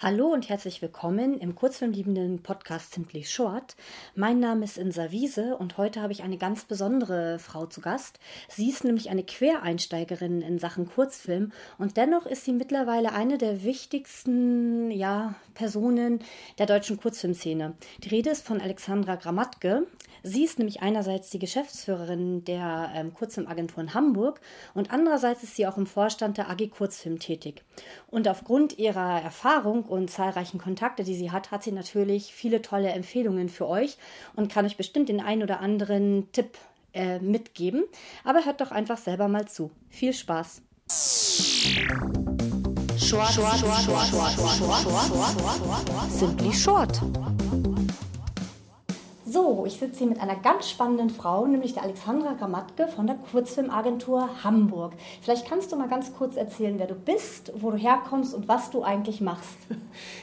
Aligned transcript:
Hallo 0.00 0.28
und 0.28 0.48
herzlich 0.48 0.80
willkommen 0.80 1.40
im 1.40 1.56
kurzfilmliebenden 1.56 2.40
Podcast 2.44 2.94
Simply 2.94 3.24
Short. 3.24 3.74
Mein 4.14 4.38
Name 4.38 4.64
ist 4.64 4.78
Insa 4.78 5.10
Wiese 5.10 5.56
und 5.56 5.76
heute 5.76 6.00
habe 6.00 6.12
ich 6.12 6.22
eine 6.22 6.38
ganz 6.38 6.64
besondere 6.64 7.40
Frau 7.40 7.66
zu 7.66 7.80
Gast. 7.80 8.20
Sie 8.48 8.70
ist 8.70 8.84
nämlich 8.84 9.10
eine 9.10 9.24
Quereinsteigerin 9.24 10.40
in 10.40 10.60
Sachen 10.60 10.88
Kurzfilm 10.88 11.50
und 11.78 11.96
dennoch 11.96 12.26
ist 12.26 12.44
sie 12.44 12.52
mittlerweile 12.52 13.12
eine 13.12 13.38
der 13.38 13.64
wichtigsten 13.64 14.92
ja, 14.92 15.34
Personen 15.54 16.20
der 16.58 16.66
deutschen 16.66 17.00
Kurzfilmszene. 17.00 17.74
Die 18.04 18.08
Rede 18.10 18.30
ist 18.30 18.46
von 18.46 18.60
Alexandra 18.60 19.16
Gramatke. 19.16 19.84
Sie 20.22 20.44
ist 20.44 20.58
nämlich 20.58 20.80
einerseits 20.80 21.30
die 21.30 21.38
Geschäftsführerin 21.40 22.44
der 22.44 22.92
ähm, 22.94 23.14
Kurzfilmagentur 23.14 23.82
in 23.82 23.94
Hamburg 23.94 24.40
und 24.74 24.92
andererseits 24.92 25.42
ist 25.42 25.56
sie 25.56 25.66
auch 25.66 25.76
im 25.76 25.86
Vorstand 25.86 26.38
der 26.38 26.50
AG 26.50 26.70
Kurzfilm 26.70 27.18
tätig. 27.18 27.64
Und 28.08 28.28
aufgrund 28.28 28.78
ihrer 28.78 29.20
Erfahrung 29.22 29.87
und 29.88 30.10
zahlreichen 30.10 30.58
Kontakte, 30.58 31.04
die 31.04 31.14
sie 31.14 31.30
hat, 31.30 31.50
hat 31.50 31.62
sie 31.62 31.72
natürlich 31.72 32.32
viele 32.32 32.62
tolle 32.62 32.90
Empfehlungen 32.90 33.48
für 33.48 33.68
euch 33.68 33.96
und 34.36 34.52
kann 34.52 34.66
euch 34.66 34.76
bestimmt 34.76 35.08
den 35.08 35.20
einen 35.20 35.42
oder 35.42 35.60
anderen 35.60 36.30
Tipp 36.32 36.58
äh, 36.92 37.18
mitgeben. 37.18 37.84
Aber 38.24 38.44
hört 38.44 38.60
doch 38.60 38.70
einfach 38.70 38.98
selber 38.98 39.28
mal 39.28 39.46
zu. 39.46 39.70
Viel 39.88 40.12
Spaß! 40.12 40.62
Short, 42.98 43.32
short, 43.32 43.58
short, 43.58 43.80
short, 43.80 44.06
short, 44.08 44.32
short, 44.32 44.82
short, 44.82 46.10
Simply 46.10 46.52
short. 46.52 47.00
So, 49.38 49.64
ich 49.66 49.74
sitze 49.74 49.98
hier 49.98 50.08
mit 50.08 50.20
einer 50.20 50.34
ganz 50.34 50.68
spannenden 50.68 51.10
Frau, 51.10 51.46
nämlich 51.46 51.72
der 51.72 51.84
Alexandra 51.84 52.32
Gramatke 52.32 52.88
von 52.88 53.06
der 53.06 53.14
Kurzfilmagentur 53.30 54.42
Hamburg. 54.42 54.94
Vielleicht 55.22 55.46
kannst 55.46 55.70
du 55.70 55.76
mal 55.76 55.88
ganz 55.88 56.12
kurz 56.12 56.36
erzählen, 56.36 56.74
wer 56.78 56.88
du 56.88 56.96
bist, 56.96 57.52
wo 57.54 57.70
du 57.70 57.76
herkommst 57.76 58.34
und 58.34 58.48
was 58.48 58.72
du 58.72 58.82
eigentlich 58.82 59.20
machst. 59.20 59.56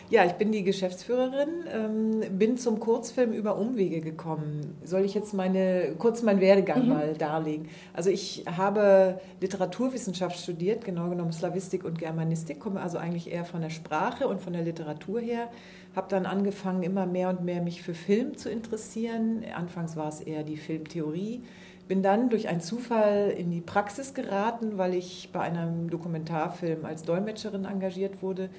Ja, 0.08 0.24
ich 0.24 0.34
bin 0.34 0.52
die 0.52 0.64
Geschäftsführerin, 0.64 1.50
ähm, 1.74 2.38
bin 2.38 2.58
zum 2.58 2.80
Kurzfilm 2.80 3.34
über 3.34 3.58
Umwege 3.58 4.00
gekommen. 4.00 4.78
Soll 4.84 5.02
ich 5.02 5.16
jetzt 5.16 5.34
meine, 5.34 5.96
kurz 5.98 6.22
meinen 6.22 6.40
Werdegang 6.40 6.84
mhm. 6.84 6.90
mal 6.90 7.14
darlegen? 7.16 7.70
Also 7.92 8.12
ich 8.12 8.46
habe 8.46 9.20
Literaturwissenschaft 9.42 10.38
studiert, 10.38 10.86
genau 10.86 11.10
genommen 11.10 11.34
Slavistik 11.34 11.84
und 11.84 11.98
Germanistik, 11.98 12.60
komme 12.60 12.82
also 12.82 13.00
eigentlich 13.00 13.32
eher 13.32 13.46
von 13.46 13.62
der 13.62 13.72
Sprache 13.72 14.28
und 14.28 14.42
von 14.42 14.54
der 14.54 14.62
Literatur 14.62 15.20
her 15.20 15.50
habe 15.96 16.08
dann 16.10 16.26
angefangen, 16.26 16.84
immer 16.84 17.06
mehr 17.06 17.30
und 17.30 17.44
mehr 17.44 17.62
mich 17.62 17.82
für 17.82 17.94
Film 17.94 18.38
zu 18.38 18.50
interessieren. 18.50 19.05
Anfangs 19.10 19.96
war 19.96 20.10
es 20.10 20.22
eher 20.22 20.44
die 20.44 20.58
Filmtheorie. 20.58 21.44
Bin 21.88 22.02
dann 22.02 22.30
durch 22.30 22.48
einen 22.48 22.62
Zufall 22.62 23.34
in 23.38 23.52
die 23.52 23.62
Praxis 23.62 24.14
geraten, 24.14 24.78
weil 24.78 24.94
ich 24.96 25.30
bei 25.32 25.42
einem 25.42 25.90
Dokumentarfilm 25.90 26.84
als 26.86 27.04
Dolmetscherin 27.04 27.66
engagiert 27.66 28.24
wurde. 28.24 28.50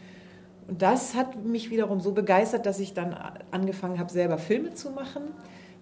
Und 0.68 0.82
das 0.82 1.14
hat 1.14 1.44
mich 1.44 1.70
wiederum 1.70 2.00
so 2.00 2.12
begeistert, 2.12 2.66
dass 2.66 2.80
ich 2.80 2.94
dann 2.94 3.16
angefangen 3.50 3.98
habe, 3.98 4.10
selber 4.12 4.38
Filme 4.38 4.74
zu 4.74 4.90
machen, 4.90 5.22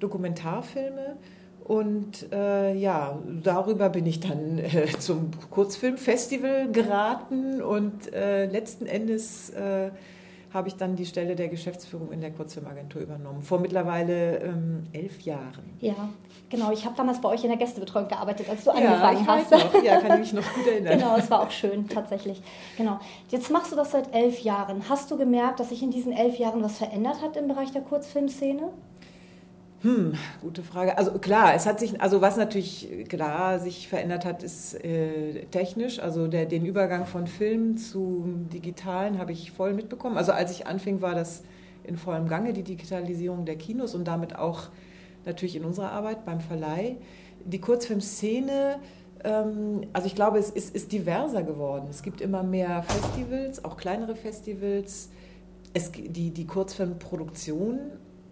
Dokumentarfilme. 0.00 1.16
Und 1.64 2.30
äh, 2.30 2.74
ja, 2.74 3.18
darüber 3.42 3.88
bin 3.88 4.04
ich 4.04 4.20
dann 4.20 4.58
äh, 4.58 4.86
zum 4.98 5.30
Kurzfilmfestival 5.50 6.70
geraten 6.70 7.62
und 7.62 8.12
äh, 8.12 8.44
letzten 8.44 8.84
Endes 8.84 9.48
äh, 9.50 9.90
habe 10.54 10.68
ich 10.68 10.76
dann 10.76 10.94
die 10.94 11.04
Stelle 11.04 11.34
der 11.34 11.48
Geschäftsführung 11.48 12.12
in 12.12 12.20
der 12.20 12.30
Kurzfilmagentur 12.30 13.02
übernommen, 13.02 13.42
vor 13.42 13.58
mittlerweile 13.58 14.38
ähm, 14.38 14.86
elf 14.92 15.20
Jahren. 15.22 15.64
Ja, 15.80 16.08
genau. 16.48 16.70
Ich 16.70 16.84
habe 16.86 16.96
damals 16.96 17.20
bei 17.20 17.28
euch 17.28 17.42
in 17.42 17.50
der 17.50 17.58
Gästebetreuung 17.58 18.06
gearbeitet, 18.06 18.48
als 18.48 18.62
du 18.62 18.70
ja, 18.70 18.94
angefangen 18.94 19.26
hast. 19.26 19.50
Noch. 19.50 19.82
Ja, 19.82 20.00
kann 20.00 20.22
ich 20.22 20.32
mich 20.32 20.44
noch 20.44 20.54
gut 20.54 20.66
erinnern. 20.68 20.96
genau, 20.96 21.16
es 21.16 21.28
war 21.28 21.42
auch 21.42 21.50
schön, 21.50 21.88
tatsächlich. 21.88 22.40
Genau. 22.76 23.00
Jetzt 23.30 23.50
machst 23.50 23.72
du 23.72 23.76
das 23.76 23.90
seit 23.90 24.14
elf 24.14 24.40
Jahren. 24.40 24.88
Hast 24.88 25.10
du 25.10 25.18
gemerkt, 25.18 25.58
dass 25.58 25.70
sich 25.70 25.82
in 25.82 25.90
diesen 25.90 26.12
elf 26.12 26.38
Jahren 26.38 26.62
was 26.62 26.78
verändert 26.78 27.20
hat 27.20 27.36
im 27.36 27.48
Bereich 27.48 27.72
der 27.72 27.82
Kurzfilmszene? 27.82 28.70
Hm, 29.84 30.14
gute 30.40 30.62
Frage. 30.62 30.96
Also 30.96 31.12
klar, 31.18 31.54
es 31.54 31.66
hat 31.66 31.78
sich, 31.78 32.00
also 32.00 32.22
was 32.22 32.38
natürlich 32.38 33.06
klar 33.10 33.58
sich 33.58 33.86
verändert 33.86 34.24
hat, 34.24 34.42
ist 34.42 34.82
äh, 34.82 35.44
technisch. 35.50 35.98
Also 35.98 36.26
der, 36.26 36.46
den 36.46 36.64
Übergang 36.64 37.04
von 37.04 37.26
Film 37.26 37.76
zu 37.76 38.24
Digitalen 38.50 39.18
habe 39.18 39.32
ich 39.32 39.52
voll 39.52 39.74
mitbekommen. 39.74 40.16
Also 40.16 40.32
als 40.32 40.50
ich 40.52 40.66
anfing, 40.66 41.02
war 41.02 41.14
das 41.14 41.42
in 41.82 41.98
vollem 41.98 42.28
Gange, 42.28 42.54
die 42.54 42.62
Digitalisierung 42.62 43.44
der 43.44 43.56
Kinos 43.56 43.94
und 43.94 44.08
damit 44.08 44.36
auch 44.36 44.70
natürlich 45.26 45.54
in 45.54 45.66
unserer 45.66 45.92
Arbeit 45.92 46.24
beim 46.24 46.40
Verleih. 46.40 46.96
Die 47.44 47.60
Kurzfilmszene, 47.60 48.76
ähm, 49.22 49.82
also 49.92 50.06
ich 50.06 50.14
glaube, 50.14 50.38
es 50.38 50.48
ist, 50.48 50.74
ist 50.74 50.92
diverser 50.92 51.42
geworden. 51.42 51.88
Es 51.90 52.02
gibt 52.02 52.22
immer 52.22 52.42
mehr 52.42 52.84
Festivals, 52.84 53.62
auch 53.66 53.76
kleinere 53.76 54.16
Festivals. 54.16 55.10
Es, 55.74 55.92
die, 55.92 56.30
die 56.30 56.46
Kurzfilmproduktion 56.46 57.80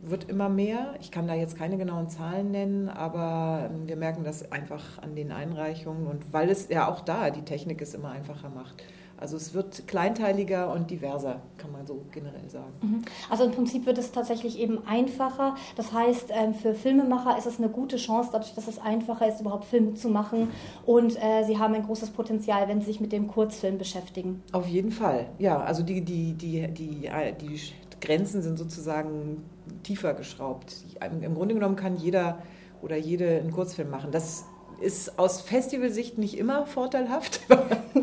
wird 0.03 0.29
immer 0.29 0.49
mehr. 0.49 0.95
Ich 1.01 1.11
kann 1.11 1.27
da 1.27 1.35
jetzt 1.35 1.57
keine 1.57 1.79
genauen 1.79 2.09
Zahlen 2.09 2.51
nennen, 2.51 2.89
aber 2.89 3.71
ähm, 3.71 3.89
wir 3.89 3.97
merken 3.97 4.25
das 4.25 4.51
einfach 4.51 5.01
an 5.01 5.15
den 5.15 5.33
Einreichungen 5.33 6.07
und 6.07 6.33
weil 6.33 6.51
es 6.51 6.69
ja 6.69 6.89
auch 6.89 7.01
da 7.01 7.31
die 7.31 7.43
Technik 7.43 7.81
es 7.81 7.95
immer 7.95 8.11
einfacher 8.11 8.51
macht. 8.51 8.83
Also 9.23 9.37
es 9.37 9.55
wird 9.55 9.87
kleinteiliger 9.87 10.73
und 10.73 10.91
diverser, 10.91 11.43
kann 11.57 11.71
man 11.71 11.87
so 11.87 12.03
generell 12.11 12.49
sagen. 12.49 12.73
Mhm. 12.83 13.03
Also 13.31 13.45
im 13.45 13.53
Prinzip 13.53 13.87
wird 13.87 13.97
es 13.99 14.11
tatsächlich 14.11 14.59
eben 14.59 14.85
einfacher. 14.85 15.55
Das 15.77 15.93
heißt, 15.93 16.31
ähm, 16.31 16.55
für 16.55 16.75
Filmemacher 16.75 17.39
ist 17.39 17.47
es 17.47 17.59
eine 17.59 17.69
gute 17.69 17.99
Chance, 17.99 18.31
dadurch, 18.33 18.53
dass 18.57 18.67
es 18.67 18.81
einfacher 18.81 19.29
ist, 19.29 19.41
überhaupt 19.41 19.67
Filme 19.67 19.95
zu 19.95 20.09
machen. 20.09 20.49
Und 20.85 21.17
äh, 21.23 21.45
sie 21.47 21.57
haben 21.57 21.73
ein 21.75 21.85
großes 21.85 22.11
Potenzial, 22.11 22.67
wenn 22.67 22.81
sie 22.81 22.87
sich 22.87 23.01
mit 23.01 23.13
dem 23.13 23.29
Kurzfilm 23.29 23.79
beschäftigen. 23.79 24.43
Auf 24.51 24.67
jeden 24.67 24.91
Fall, 24.91 25.27
ja. 25.39 25.61
Also 25.61 25.85
die, 25.85 26.01
die, 26.01 26.33
die, 26.33 26.67
die, 26.67 27.09
die 27.41 27.59
Grenzen 28.03 28.43
sind 28.43 28.59
sozusagen 28.59 29.45
tiefer 29.83 30.13
geschraubt. 30.13 30.85
Im 31.23 31.35
Grunde 31.35 31.55
genommen 31.55 31.77
kann 31.77 31.97
jeder 31.97 32.43
oder 32.83 32.97
jede 32.97 33.39
einen 33.39 33.53
Kurzfilm 33.53 33.89
machen. 33.89 34.11
Das 34.11 34.45
ist 34.81 35.19
aus 35.19 35.41
Festivalsicht 35.41 36.19
nicht 36.19 36.37
immer 36.37 36.67
vorteilhaft, 36.67 37.41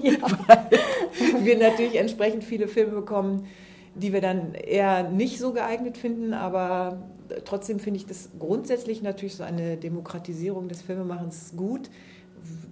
ja. 0.02 0.14
weil 0.22 1.46
wir 1.46 1.58
natürlich 1.58 1.98
entsprechend 1.98 2.44
viele 2.44 2.68
Filme 2.68 2.94
bekommen, 2.94 3.48
die 3.96 4.14
wir 4.14 4.22
dann 4.22 4.54
eher 4.54 5.10
nicht 5.10 5.40
so 5.40 5.52
geeignet 5.52 5.98
finden, 5.98 6.34
aber 6.34 7.04
trotzdem 7.44 7.80
finde 7.80 8.00
ich 8.00 8.06
das 8.06 8.30
grundsätzlich 8.40 9.02
natürlich 9.02 9.36
so 9.36 9.44
eine 9.44 9.76
Demokratisierung 9.76 10.70
des 10.70 10.82
Filmemachens 10.82 11.54
gut. 11.58 11.90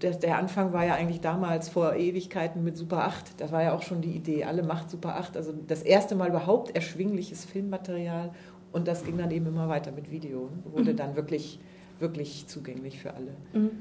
Der 0.01 0.37
Anfang 0.37 0.73
war 0.73 0.85
ja 0.85 0.93
eigentlich 0.93 1.21
damals 1.21 1.69
vor 1.69 1.95
Ewigkeiten 1.95 2.63
mit 2.63 2.77
Super 2.77 3.05
8. 3.05 3.39
Das 3.41 3.51
war 3.51 3.63
ja 3.63 3.73
auch 3.73 3.81
schon 3.81 4.01
die 4.01 4.11
Idee, 4.11 4.43
alle 4.43 4.63
macht 4.63 4.89
Super 4.89 5.15
8. 5.15 5.35
Also 5.37 5.53
das 5.67 5.81
erste 5.81 6.15
Mal 6.15 6.29
überhaupt 6.29 6.75
erschwingliches 6.75 7.45
Filmmaterial 7.45 8.31
und 8.71 8.87
das 8.87 9.03
ging 9.03 9.17
dann 9.17 9.31
eben 9.31 9.47
immer 9.47 9.69
weiter 9.69 9.91
mit 9.91 10.11
Video, 10.11 10.49
wurde 10.71 10.93
mhm. 10.93 10.97
dann 10.97 11.15
wirklich, 11.15 11.59
wirklich 11.99 12.47
zugänglich 12.47 12.99
für 12.99 13.13
alle. 13.13 13.31
Mhm. 13.53 13.71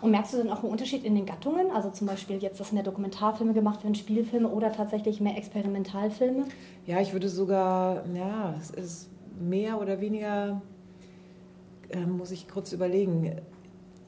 Und 0.00 0.10
merkst 0.10 0.34
du 0.34 0.38
dann 0.38 0.50
auch 0.50 0.62
einen 0.62 0.70
Unterschied 0.70 1.04
in 1.04 1.14
den 1.14 1.26
Gattungen? 1.26 1.70
Also 1.72 1.90
zum 1.90 2.06
Beispiel 2.06 2.36
jetzt, 2.36 2.60
dass 2.60 2.72
mehr 2.72 2.82
Dokumentarfilme 2.82 3.52
gemacht 3.52 3.82
werden, 3.82 3.94
Spielfilme 3.94 4.48
oder 4.48 4.72
tatsächlich 4.72 5.20
mehr 5.20 5.36
Experimentalfilme? 5.36 6.44
Ja, 6.86 7.00
ich 7.00 7.12
würde 7.12 7.28
sogar, 7.28 8.04
ja, 8.14 8.54
es 8.60 8.70
ist 8.70 9.10
mehr 9.40 9.80
oder 9.80 10.00
weniger, 10.00 10.60
äh, 11.90 12.06
muss 12.06 12.30
ich 12.30 12.48
kurz 12.48 12.72
überlegen, 12.72 13.36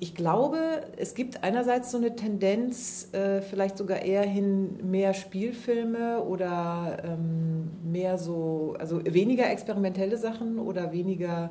ich 0.01 0.15
glaube, 0.15 0.59
es 0.97 1.15
gibt 1.15 1.45
einerseits 1.45 1.91
so 1.91 1.99
eine 1.99 2.17
Tendenz, 2.17 3.09
äh, 3.13 3.41
vielleicht 3.41 3.79
sogar 3.79 4.03
eher 4.03 4.23
hin 4.23 4.79
mehr 4.83 5.15
Spielfilme 5.15 6.23
oder 6.23 7.03
ähm, 7.05 7.71
mehr 7.85 8.19
so, 8.19 8.75
also 8.79 9.01
weniger 9.05 9.51
experimentelle 9.51 10.17
Sachen 10.17 10.59
oder 10.59 10.93
weniger, 10.93 11.51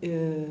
äh, 0.00 0.46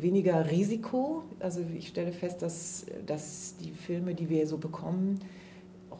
weniger 0.00 0.50
Risiko. 0.50 1.24
Also 1.40 1.60
ich 1.76 1.88
stelle 1.88 2.12
fest, 2.12 2.42
dass, 2.42 2.86
dass 3.04 3.56
die 3.58 3.72
Filme, 3.72 4.14
die 4.14 4.28
wir 4.28 4.46
so 4.46 4.56
bekommen, 4.56 5.20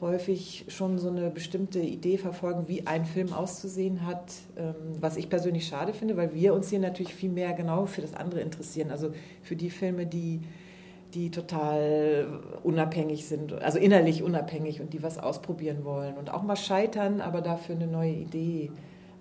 häufig 0.01 0.67
schon 0.69 0.99
so 0.99 1.09
eine 1.09 1.31
bestimmte 1.31 1.81
Idee 1.81 2.19
verfolgen, 2.19 2.69
wie 2.69 2.87
ein 2.87 3.05
Film 3.05 3.33
auszusehen 3.33 4.07
hat, 4.07 4.33
ähm, 4.57 4.75
was 5.01 5.17
ich 5.17 5.29
persönlich 5.29 5.67
schade 5.67 5.93
finde, 5.93 6.17
weil 6.17 6.35
wir 6.35 6.55
uns 6.55 6.71
hier 6.71 6.79
natürlich 6.79 7.15
viel 7.15 7.31
mehr 7.31 7.53
genau 7.53 7.87
für 7.87 8.03
das 8.03 8.15
andere 8.15 8.41
interessieren. 8.41 8.91
Also 8.91 9.13
für 9.43 9.57
die 9.57 9.71
Filme, 9.71 10.07
die, 10.07 10.41
die 11.15 11.31
total 11.31 12.41
unabhängig 12.63 13.27
sind, 13.27 13.53
also 13.55 13.79
innerlich 13.79 14.23
unabhängig 14.23 14.81
und 14.81 14.93
die 14.93 15.03
was 15.03 15.19
ausprobieren 15.19 15.85
wollen 15.85 16.17
und 16.17 16.33
auch 16.33 16.43
mal 16.43 16.57
scheitern, 16.57 17.21
aber 17.21 17.41
dafür 17.41 17.77
eine 17.77 17.87
neue 17.87 18.13
Idee 18.13 18.71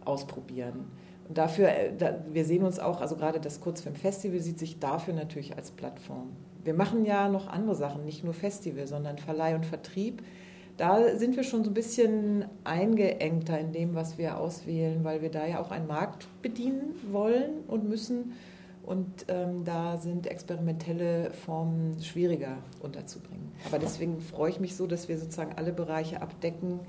ausprobieren. 0.03 0.85
Und 1.27 1.37
dafür, 1.37 1.69
äh, 1.69 1.91
wir 2.31 2.45
sehen 2.45 2.63
uns 2.63 2.79
auch, 2.79 3.01
also 3.01 3.15
gerade 3.15 3.39
das 3.39 3.61
Kurzfilmfestival 3.61 4.39
sieht 4.39 4.59
sich 4.59 4.79
dafür 4.79 5.13
natürlich 5.13 5.55
als 5.55 5.71
Plattform. 5.71 6.29
Wir 6.63 6.73
machen 6.73 7.05
ja 7.05 7.29
noch 7.29 7.47
andere 7.47 7.75
Sachen, 7.75 8.05
nicht 8.05 8.23
nur 8.23 8.33
Festival, 8.33 8.87
sondern 8.87 9.17
Verleih 9.17 9.55
und 9.55 9.65
Vertrieb 9.65 10.23
da 10.77 11.17
sind 11.17 11.35
wir 11.35 11.43
schon 11.43 11.63
so 11.63 11.69
ein 11.69 11.73
bisschen 11.73 12.45
eingeengter 12.63 13.57
in 13.59 13.71
dem, 13.71 13.95
was 13.95 14.17
wir 14.17 14.37
auswählen, 14.37 15.03
weil 15.03 15.21
wir 15.21 15.29
da 15.29 15.45
ja 15.45 15.59
auch 15.59 15.71
einen 15.71 15.87
Markt 15.87 16.27
bedienen 16.41 16.95
wollen 17.09 17.63
und 17.67 17.87
müssen. 17.87 18.33
Und 18.83 19.25
ähm, 19.29 19.63
da 19.63 19.97
sind 19.97 20.27
experimentelle 20.27 21.31
Formen 21.31 21.99
schwieriger 22.03 22.57
unterzubringen. 22.81 23.51
Aber 23.65 23.79
deswegen 23.79 24.21
freue 24.21 24.51
ich 24.51 24.59
mich 24.59 24.75
so, 24.75 24.85
dass 24.85 25.09
wir 25.09 25.17
sozusagen 25.17 25.53
alle 25.55 25.73
Bereiche 25.73 26.21
abdecken 26.21 26.81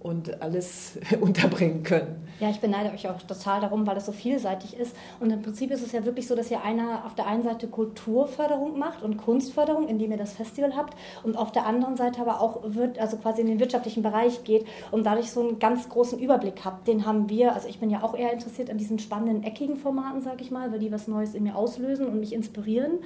und 0.00 0.40
alles 0.40 0.98
unterbringen 1.20 1.82
können. 1.82 2.28
Ja, 2.40 2.50
ich 2.50 2.60
beneide 2.60 2.92
euch 2.92 3.08
auch 3.08 3.20
total 3.22 3.60
darum, 3.60 3.86
weil 3.86 3.96
es 3.96 4.06
so 4.06 4.12
vielseitig 4.12 4.78
ist. 4.78 4.94
Und 5.18 5.30
im 5.30 5.42
Prinzip 5.42 5.70
ist 5.70 5.84
es 5.84 5.92
ja 5.92 6.04
wirklich 6.04 6.28
so, 6.28 6.36
dass 6.36 6.50
ihr 6.50 6.62
einer 6.62 7.04
auf 7.04 7.14
der 7.14 7.26
einen 7.26 7.42
Seite 7.42 7.66
Kulturförderung 7.66 8.78
macht 8.78 9.02
und 9.02 9.16
Kunstförderung, 9.16 9.88
indem 9.88 10.12
ihr 10.12 10.16
das 10.16 10.34
Festival 10.34 10.76
habt, 10.76 10.96
und 11.24 11.36
auf 11.36 11.50
der 11.50 11.66
anderen 11.66 11.96
Seite 11.96 12.20
aber 12.20 12.40
auch 12.40 12.60
wird, 12.64 12.98
also 12.98 13.16
quasi 13.16 13.40
in 13.40 13.48
den 13.48 13.60
wirtschaftlichen 13.60 14.02
Bereich 14.02 14.44
geht 14.44 14.66
und 14.90 15.04
dadurch 15.04 15.30
so 15.30 15.40
einen 15.40 15.58
ganz 15.58 15.88
großen 15.88 16.18
Überblick 16.18 16.64
habt. 16.64 16.86
Den 16.86 17.06
haben 17.06 17.28
wir, 17.28 17.54
also 17.54 17.68
ich 17.68 17.80
bin 17.80 17.90
ja 17.90 18.02
auch 18.02 18.16
eher 18.16 18.32
interessiert 18.32 18.70
an 18.70 18.78
diesen 18.78 18.98
spannenden, 18.98 19.42
eckigen 19.42 19.76
Formaten, 19.76 20.22
sage 20.22 20.42
ich 20.42 20.50
mal, 20.50 20.70
weil 20.70 20.78
die 20.78 20.92
was 20.92 21.08
Neues 21.08 21.34
in 21.34 21.42
mir 21.42 21.56
auslösen 21.56 22.06
und 22.06 22.20
mich 22.20 22.32
inspirieren 22.32 22.98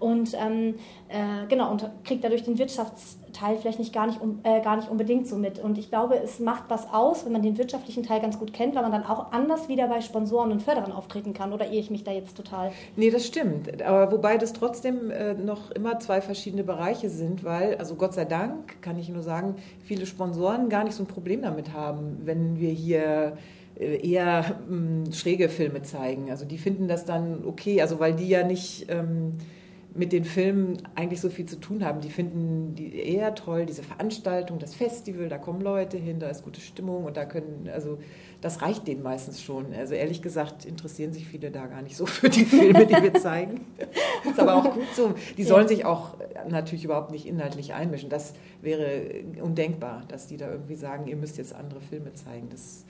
und 0.00 0.34
ähm, 0.34 0.74
äh, 1.08 1.46
genau 1.48 1.70
und 1.70 1.88
kriegt 2.04 2.24
dadurch 2.24 2.42
den 2.42 2.58
Wirtschaftsteil 2.58 3.56
vielleicht 3.58 3.78
nicht 3.78 3.92
gar 3.92 4.06
nicht, 4.06 4.20
um, 4.20 4.40
äh, 4.42 4.60
gar 4.60 4.76
nicht 4.76 4.90
unbedingt 4.90 5.26
so 5.26 5.36
mit. 5.36 5.58
Und 5.58 5.78
ich 5.78 5.88
glaube, 5.90 6.16
es 6.18 6.40
macht 6.40 6.64
was 6.68 6.92
aus, 6.92 7.24
wenn 7.24 7.32
man 7.32 7.42
den 7.42 7.58
wirtschaftlichen 7.58 8.02
Teil 8.02 8.20
ganz 8.20 8.38
gut 8.38 8.52
kennt, 8.52 8.74
weil 8.74 8.82
man 8.82 8.92
dann 8.92 9.04
auch 9.04 9.32
anders 9.32 9.68
wieder 9.68 9.88
bei 9.88 10.00
Sponsoren 10.00 10.52
und 10.52 10.62
Förderern 10.62 10.92
auftreten 10.92 11.32
kann. 11.32 11.52
Oder 11.52 11.70
ehe 11.70 11.80
ich 11.80 11.90
mich 11.90 12.04
da 12.04 12.12
jetzt 12.12 12.36
total. 12.36 12.72
Nee, 12.96 13.10
das 13.10 13.26
stimmt. 13.26 13.82
Aber 13.82 14.12
wobei 14.12 14.38
das 14.38 14.52
trotzdem 14.52 15.10
äh, 15.10 15.34
noch 15.34 15.70
immer 15.70 15.98
zwei 15.98 16.20
verschiedene 16.20 16.64
Bereiche 16.64 17.10
sind, 17.10 17.44
weil, 17.44 17.76
also 17.76 17.94
Gott 17.94 18.14
sei 18.14 18.24
Dank, 18.24 18.80
kann 18.82 18.98
ich 18.98 19.08
nur 19.08 19.22
sagen, 19.22 19.56
viele 19.84 20.06
Sponsoren 20.06 20.68
gar 20.68 20.84
nicht 20.84 20.94
so 20.94 21.02
ein 21.02 21.08
Problem 21.08 21.42
damit 21.42 21.72
haben, 21.72 22.20
wenn 22.24 22.58
wir 22.58 22.70
hier 22.70 23.36
äh, 23.78 24.08
eher 24.08 24.60
ähm, 24.70 25.12
schräge 25.12 25.48
Filme 25.48 25.82
zeigen. 25.82 26.30
Also 26.30 26.44
die 26.44 26.58
finden 26.58 26.86
das 26.86 27.04
dann 27.04 27.44
okay, 27.44 27.80
also 27.80 27.98
weil 27.98 28.14
die 28.14 28.28
ja 28.28 28.44
nicht 28.44 28.86
ähm, 28.88 29.32
mit 29.96 30.12
den 30.12 30.24
Filmen 30.24 30.78
eigentlich 30.96 31.20
so 31.20 31.30
viel 31.30 31.46
zu 31.46 31.60
tun 31.60 31.84
haben. 31.84 32.00
Die 32.00 32.10
finden 32.10 32.74
die 32.74 32.98
eher 32.98 33.34
toll, 33.36 33.64
diese 33.64 33.84
Veranstaltung, 33.84 34.58
das 34.58 34.74
Festival, 34.74 35.28
da 35.28 35.38
kommen 35.38 35.60
Leute 35.60 35.96
hin, 35.96 36.18
da 36.18 36.28
ist 36.28 36.42
gute 36.42 36.60
Stimmung 36.60 37.04
und 37.04 37.16
da 37.16 37.24
können, 37.24 37.70
also 37.72 37.98
das 38.40 38.60
reicht 38.60 38.88
denen 38.88 39.04
meistens 39.04 39.40
schon. 39.40 39.72
Also 39.72 39.94
ehrlich 39.94 40.20
gesagt 40.20 40.64
interessieren 40.64 41.12
sich 41.12 41.28
viele 41.28 41.52
da 41.52 41.66
gar 41.66 41.80
nicht 41.80 41.96
so 41.96 42.06
für 42.06 42.28
die 42.28 42.44
Filme, 42.44 42.86
die 42.86 43.02
wir 43.02 43.14
zeigen. 43.14 43.60
Das 44.24 44.32
ist 44.32 44.40
aber 44.40 44.56
auch 44.56 44.74
gut 44.74 44.88
so. 44.96 45.14
Die 45.36 45.44
sollen 45.44 45.68
sich 45.68 45.84
auch 45.84 46.16
natürlich 46.48 46.84
überhaupt 46.84 47.12
nicht 47.12 47.26
inhaltlich 47.26 47.72
einmischen. 47.72 48.10
Das 48.10 48.34
wäre 48.62 49.22
undenkbar, 49.40 50.02
dass 50.08 50.26
die 50.26 50.36
da 50.36 50.50
irgendwie 50.50 50.74
sagen, 50.74 51.06
ihr 51.06 51.16
müsst 51.16 51.38
jetzt 51.38 51.54
andere 51.54 51.80
Filme 51.80 52.12
zeigen. 52.14 52.48
Das 52.50 52.84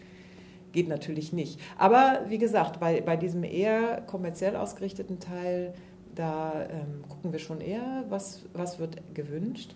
geht 0.72 0.88
natürlich 0.88 1.32
nicht. 1.34 1.60
Aber 1.78 2.20
wie 2.28 2.38
gesagt, 2.38 2.80
bei, 2.80 3.02
bei 3.02 3.16
diesem 3.16 3.44
eher 3.44 4.02
kommerziell 4.06 4.56
ausgerichteten 4.56 5.20
Teil, 5.20 5.74
da 6.14 6.66
ähm, 6.70 7.02
gucken 7.08 7.32
wir 7.32 7.38
schon 7.38 7.60
eher, 7.60 8.04
was, 8.08 8.44
was 8.52 8.78
wird 8.78 9.02
gewünscht. 9.14 9.74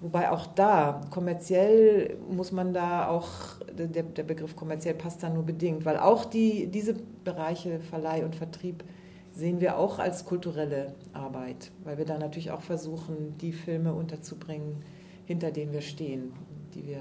Wobei 0.00 0.30
auch 0.32 0.46
da, 0.48 1.00
kommerziell 1.10 2.16
muss 2.28 2.50
man 2.50 2.74
da 2.74 3.08
auch, 3.08 3.28
der, 3.72 4.02
der 4.02 4.22
Begriff 4.24 4.56
kommerziell 4.56 4.94
passt 4.94 5.22
da 5.22 5.28
nur 5.28 5.44
bedingt, 5.44 5.84
weil 5.84 5.96
auch 5.96 6.24
die, 6.24 6.66
diese 6.66 6.94
Bereiche 7.24 7.78
Verleih 7.78 8.24
und 8.24 8.34
Vertrieb 8.34 8.82
sehen 9.30 9.60
wir 9.60 9.78
auch 9.78 10.00
als 10.00 10.24
kulturelle 10.24 10.94
Arbeit, 11.12 11.70
weil 11.84 11.98
wir 11.98 12.04
da 12.04 12.18
natürlich 12.18 12.50
auch 12.50 12.62
versuchen, 12.62 13.38
die 13.38 13.52
Filme 13.52 13.94
unterzubringen, 13.94 14.82
hinter 15.24 15.52
denen 15.52 15.72
wir 15.72 15.82
stehen, 15.82 16.32
die 16.74 16.84
wir, 16.86 17.00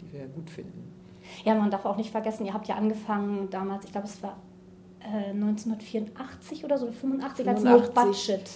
die 0.00 0.12
wir 0.12 0.26
gut 0.26 0.50
finden. 0.50 0.92
Ja, 1.44 1.54
man 1.54 1.70
darf 1.70 1.86
auch 1.86 1.96
nicht 1.96 2.10
vergessen, 2.10 2.44
ihr 2.44 2.52
habt 2.52 2.68
ja 2.68 2.74
angefangen 2.74 3.48
damals, 3.50 3.86
ich 3.86 3.92
glaube, 3.92 4.06
es 4.06 4.22
war 4.22 4.36
1984 5.34 6.62
äh, 6.62 6.64
oder 6.64 6.78
so, 6.78 6.86
85, 6.86 7.44
85 7.44 7.48
als 7.48 7.62
No 7.62 8.02
Budget. 8.02 8.50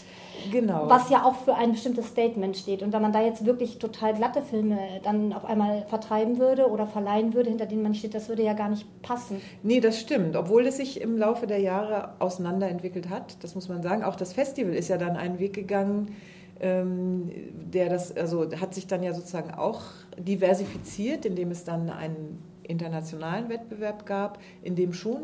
Genau. 0.50 0.88
Was 0.88 1.10
ja 1.10 1.24
auch 1.24 1.34
für 1.34 1.54
ein 1.54 1.72
bestimmtes 1.72 2.08
Statement 2.08 2.56
steht. 2.56 2.82
Und 2.82 2.92
wenn 2.92 3.02
man 3.02 3.12
da 3.12 3.22
jetzt 3.22 3.44
wirklich 3.46 3.78
total 3.78 4.14
glatte 4.14 4.42
Filme 4.42 4.78
dann 5.02 5.32
auf 5.32 5.44
einmal 5.44 5.86
vertreiben 5.88 6.38
würde 6.38 6.70
oder 6.70 6.86
verleihen 6.86 7.34
würde, 7.34 7.50
hinter 7.50 7.66
denen 7.66 7.82
man 7.82 7.94
steht, 7.94 8.14
das 8.14 8.28
würde 8.28 8.42
ja 8.42 8.52
gar 8.52 8.68
nicht 8.68 8.86
passen. 9.02 9.40
Nee, 9.62 9.80
das 9.80 9.98
stimmt. 9.98 10.36
Obwohl 10.36 10.66
es 10.66 10.76
sich 10.76 11.00
im 11.00 11.16
Laufe 11.16 11.46
der 11.46 11.60
Jahre 11.60 12.10
auseinanderentwickelt 12.18 13.08
hat, 13.08 13.42
das 13.42 13.54
muss 13.54 13.68
man 13.68 13.82
sagen. 13.82 14.04
Auch 14.04 14.16
das 14.16 14.32
Festival 14.32 14.74
ist 14.74 14.88
ja 14.88 14.98
dann 14.98 15.16
einen 15.16 15.38
Weg 15.38 15.54
gegangen, 15.54 16.14
ähm, 16.60 17.30
der 17.54 17.88
das, 17.88 18.16
also 18.16 18.50
hat 18.60 18.74
sich 18.74 18.86
dann 18.86 19.02
ja 19.02 19.12
sozusagen 19.12 19.52
auch 19.52 19.82
diversifiziert, 20.18 21.26
indem 21.26 21.50
es 21.50 21.64
dann 21.64 21.90
einen 21.90 22.42
internationalen 22.62 23.48
Wettbewerb 23.48 24.06
gab, 24.06 24.38
in 24.62 24.74
dem 24.74 24.92
schon 24.92 25.22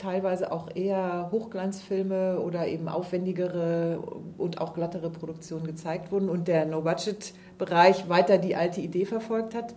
teilweise 0.00 0.50
auch 0.50 0.68
eher 0.74 1.28
Hochglanzfilme 1.30 2.40
oder 2.40 2.66
eben 2.66 2.88
aufwendigere 2.88 4.02
und 4.38 4.60
auch 4.60 4.74
glattere 4.74 5.10
Produktionen 5.10 5.66
gezeigt 5.66 6.10
wurden 6.10 6.28
und 6.28 6.48
der 6.48 6.66
No-Budget-Bereich 6.66 8.08
weiter 8.08 8.38
die 8.38 8.56
alte 8.56 8.80
Idee 8.80 9.04
verfolgt 9.04 9.54
hat. 9.54 9.74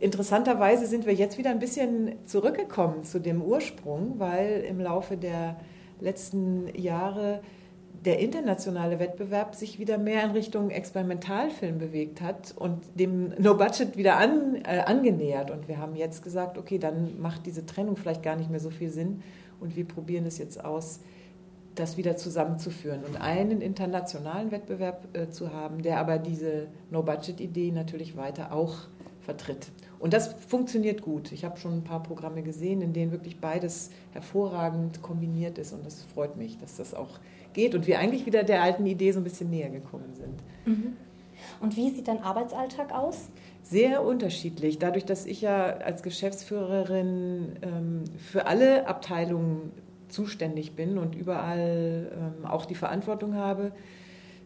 Interessanterweise 0.00 0.86
sind 0.86 1.06
wir 1.06 1.14
jetzt 1.14 1.38
wieder 1.38 1.50
ein 1.50 1.60
bisschen 1.60 2.12
zurückgekommen 2.26 3.04
zu 3.04 3.20
dem 3.20 3.40
Ursprung, 3.40 4.18
weil 4.18 4.64
im 4.68 4.80
Laufe 4.80 5.16
der 5.16 5.56
letzten 6.00 6.68
Jahre 6.76 7.40
der 8.04 8.18
internationale 8.18 8.98
Wettbewerb 8.98 9.54
sich 9.54 9.78
wieder 9.78 9.96
mehr 9.96 10.24
in 10.24 10.32
Richtung 10.32 10.70
Experimentalfilm 10.70 11.78
bewegt 11.78 12.20
hat 12.20 12.54
und 12.56 12.82
dem 12.94 13.32
No 13.38 13.54
Budget 13.54 13.96
wieder 13.96 14.16
an, 14.16 14.56
äh, 14.64 14.80
angenähert. 14.80 15.50
Und 15.50 15.68
wir 15.68 15.78
haben 15.78 15.96
jetzt 15.96 16.22
gesagt, 16.22 16.58
okay, 16.58 16.78
dann 16.78 17.20
macht 17.20 17.46
diese 17.46 17.64
Trennung 17.64 17.96
vielleicht 17.96 18.22
gar 18.22 18.36
nicht 18.36 18.50
mehr 18.50 18.60
so 18.60 18.70
viel 18.70 18.90
Sinn 18.90 19.22
und 19.64 19.74
wir 19.74 19.84
probieren 19.84 20.26
es 20.26 20.38
jetzt 20.38 20.64
aus, 20.64 21.00
das 21.74 21.96
wieder 21.96 22.16
zusammenzuführen 22.16 23.02
und 23.02 23.20
einen 23.20 23.60
internationalen 23.60 24.52
Wettbewerb 24.52 25.08
äh, 25.16 25.28
zu 25.30 25.52
haben, 25.52 25.82
der 25.82 25.98
aber 25.98 26.18
diese 26.18 26.68
No-Budget-Idee 26.90 27.72
natürlich 27.72 28.16
weiter 28.16 28.52
auch 28.52 28.74
vertritt. 29.22 29.72
Und 29.98 30.12
das 30.12 30.34
funktioniert 30.34 31.02
gut. 31.02 31.32
Ich 31.32 31.44
habe 31.44 31.58
schon 31.58 31.78
ein 31.78 31.82
paar 31.82 32.02
Programme 32.02 32.42
gesehen, 32.42 32.82
in 32.82 32.92
denen 32.92 33.10
wirklich 33.10 33.40
beides 33.40 33.90
hervorragend 34.12 35.02
kombiniert 35.02 35.58
ist 35.58 35.72
und 35.72 35.84
das 35.84 36.02
freut 36.02 36.36
mich, 36.36 36.58
dass 36.58 36.76
das 36.76 36.94
auch 36.94 37.18
geht 37.54 37.74
und 37.74 37.86
wir 37.86 37.98
eigentlich 37.98 38.26
wieder 38.26 38.44
der 38.44 38.62
alten 38.62 38.86
Idee 38.86 39.12
so 39.12 39.20
ein 39.20 39.24
bisschen 39.24 39.50
näher 39.50 39.70
gekommen 39.70 40.14
sind. 40.14 40.42
Mhm. 40.66 40.96
Und 41.60 41.76
wie 41.76 41.90
sieht 41.90 42.06
dein 42.06 42.22
Arbeitsalltag 42.22 42.92
aus? 42.92 43.28
Sehr 43.64 44.04
unterschiedlich. 44.04 44.78
Dadurch, 44.78 45.06
dass 45.06 45.24
ich 45.24 45.40
ja 45.40 45.78
als 45.78 46.02
Geschäftsführerin 46.02 47.58
ähm, 47.62 48.04
für 48.18 48.44
alle 48.44 48.86
Abteilungen 48.86 49.72
zuständig 50.08 50.76
bin 50.76 50.98
und 50.98 51.14
überall 51.14 52.12
ähm, 52.12 52.44
auch 52.44 52.66
die 52.66 52.74
Verantwortung 52.74 53.34
habe, 53.36 53.72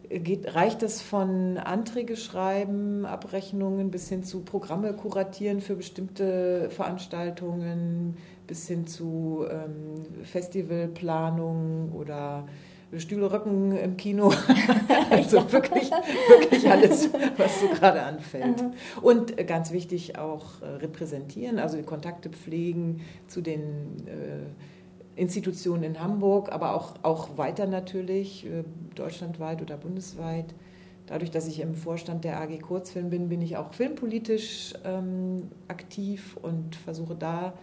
geht, 0.09 0.55
reicht 0.55 0.83
es 0.83 1.01
von 1.01 1.57
Anträge 1.57 2.15
schreiben, 2.15 3.05
Abrechnungen 3.05 3.91
bis 3.91 4.07
hin 4.07 4.23
zu 4.23 4.39
Programme 4.41 4.93
kuratieren 4.93 5.59
für 5.59 5.75
bestimmte 5.75 6.69
Veranstaltungen, 6.69 8.15
bis 8.47 8.67
hin 8.69 8.87
zu 8.87 9.45
ähm, 9.51 10.23
Festivalplanung 10.23 11.91
oder 11.91 12.47
Stühle, 12.97 13.31
Rücken 13.31 13.77
im 13.77 13.97
Kino. 13.97 14.33
also 15.09 15.37
ja. 15.37 15.51
wirklich, 15.51 15.91
wirklich 15.91 16.69
alles, 16.69 17.09
was 17.37 17.61
so 17.61 17.67
gerade 17.67 18.01
anfällt. 18.01 18.61
Mhm. 18.61 18.73
Und 19.01 19.47
ganz 19.47 19.71
wichtig 19.71 20.17
auch 20.17 20.61
äh, 20.61 20.65
repräsentieren, 20.65 21.59
also 21.59 21.77
die 21.77 21.83
Kontakte 21.83 22.29
pflegen 22.29 23.01
zu 23.27 23.41
den 23.41 24.07
äh, 24.07 25.19
Institutionen 25.19 25.83
in 25.83 25.99
Hamburg, 25.99 26.51
aber 26.51 26.75
auch, 26.75 26.93
auch 27.03 27.37
weiter 27.37 27.67
natürlich, 27.67 28.45
äh, 28.45 28.63
deutschlandweit 28.95 29.61
oder 29.61 29.77
bundesweit. 29.77 30.53
Dadurch, 31.07 31.31
dass 31.31 31.47
ich 31.47 31.59
im 31.59 31.73
Vorstand 31.73 32.23
der 32.23 32.39
AG 32.39 32.59
Kurzfilm 32.61 33.09
bin, 33.09 33.29
bin 33.29 33.41
ich 33.41 33.57
auch 33.57 33.73
filmpolitisch 33.73 34.75
ähm, 34.85 35.49
aktiv 35.67 36.37
und 36.39 36.75
versuche 36.75 37.15
da 37.15 37.53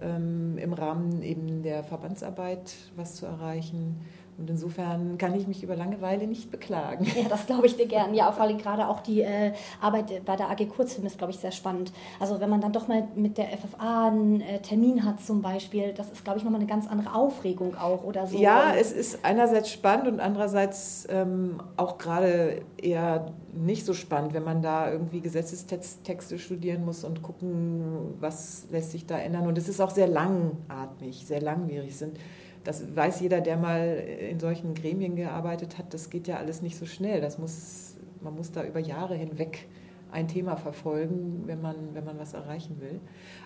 ähm, 0.00 0.58
im 0.58 0.72
Rahmen 0.72 1.20
eben 1.22 1.62
der 1.64 1.82
Verbandsarbeit 1.82 2.72
was 2.94 3.16
zu 3.16 3.26
erreichen 3.26 4.00
und 4.36 4.50
insofern 4.50 5.16
kann 5.16 5.34
ich 5.34 5.46
mich 5.46 5.62
über 5.62 5.76
Langeweile 5.76 6.26
nicht 6.26 6.50
beklagen. 6.50 7.06
Ja, 7.14 7.28
das 7.28 7.46
glaube 7.46 7.66
ich 7.66 7.76
dir 7.76 7.86
gern. 7.86 8.14
Ja, 8.14 8.32
vor 8.32 8.44
allem 8.44 8.58
gerade 8.58 8.88
auch 8.88 9.00
die 9.00 9.20
äh, 9.20 9.52
Arbeit 9.80 10.24
bei 10.24 10.36
der 10.36 10.50
AG 10.50 10.68
Kurzfilm 10.68 11.06
ist, 11.06 11.18
glaube 11.18 11.32
ich, 11.32 11.38
sehr 11.38 11.52
spannend. 11.52 11.92
Also 12.18 12.40
wenn 12.40 12.50
man 12.50 12.60
dann 12.60 12.72
doch 12.72 12.88
mal 12.88 13.06
mit 13.14 13.38
der 13.38 13.46
FFA 13.46 14.08
einen 14.08 14.40
äh, 14.40 14.60
Termin 14.60 15.04
hat 15.04 15.20
zum 15.20 15.42
Beispiel, 15.42 15.92
das 15.92 16.10
ist, 16.10 16.24
glaube 16.24 16.38
ich, 16.38 16.44
nochmal 16.44 16.60
eine 16.60 16.68
ganz 16.68 16.88
andere 16.88 17.14
Aufregung 17.14 17.76
auch 17.76 18.02
oder 18.02 18.26
so. 18.26 18.36
Ja, 18.38 18.74
es 18.74 18.90
ist 18.92 19.24
einerseits 19.24 19.70
spannend 19.70 20.08
und 20.08 20.20
andererseits 20.20 21.06
ähm, 21.10 21.60
auch 21.76 21.98
gerade 21.98 22.62
eher 22.76 23.32
nicht 23.52 23.86
so 23.86 23.94
spannend, 23.94 24.34
wenn 24.34 24.44
man 24.44 24.62
da 24.62 24.90
irgendwie 24.90 25.20
Gesetzestexte 25.20 26.38
studieren 26.38 26.84
muss 26.84 27.04
und 27.04 27.22
gucken, 27.22 28.14
was 28.18 28.66
lässt 28.70 28.90
sich 28.90 29.06
da 29.06 29.18
ändern. 29.18 29.46
Und 29.46 29.56
es 29.58 29.68
ist 29.68 29.80
auch 29.80 29.90
sehr 29.90 30.08
langatmig, 30.08 31.24
sehr 31.24 31.40
langwierig. 31.40 31.90
Es 31.90 32.00
sind 32.00 32.18
das 32.64 32.96
weiß 32.96 33.20
jeder, 33.20 33.40
der 33.40 33.56
mal 33.56 34.02
in 34.30 34.40
solchen 34.40 34.74
Gremien 34.74 35.16
gearbeitet 35.16 35.78
hat, 35.78 35.94
das 35.94 36.10
geht 36.10 36.26
ja 36.26 36.38
alles 36.38 36.62
nicht 36.62 36.76
so 36.76 36.86
schnell. 36.86 37.20
Das 37.20 37.38
muss, 37.38 37.96
man 38.22 38.34
muss 38.34 38.52
da 38.52 38.64
über 38.64 38.80
Jahre 38.80 39.14
hinweg 39.14 39.68
ein 40.10 40.28
Thema 40.28 40.56
verfolgen, 40.56 41.42
wenn 41.46 41.60
man, 41.60 41.76
wenn 41.92 42.04
man 42.04 42.18
was 42.18 42.34
erreichen 42.34 42.80
will. 42.80 43.00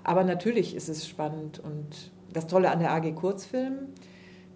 Aber 0.04 0.22
natürlich 0.22 0.76
ist 0.76 0.88
es 0.88 1.06
spannend 1.06 1.58
und 1.58 2.12
das 2.32 2.46
Tolle 2.46 2.70
an 2.70 2.78
der 2.78 2.92
AG 2.92 3.14
Kurzfilm 3.14 3.88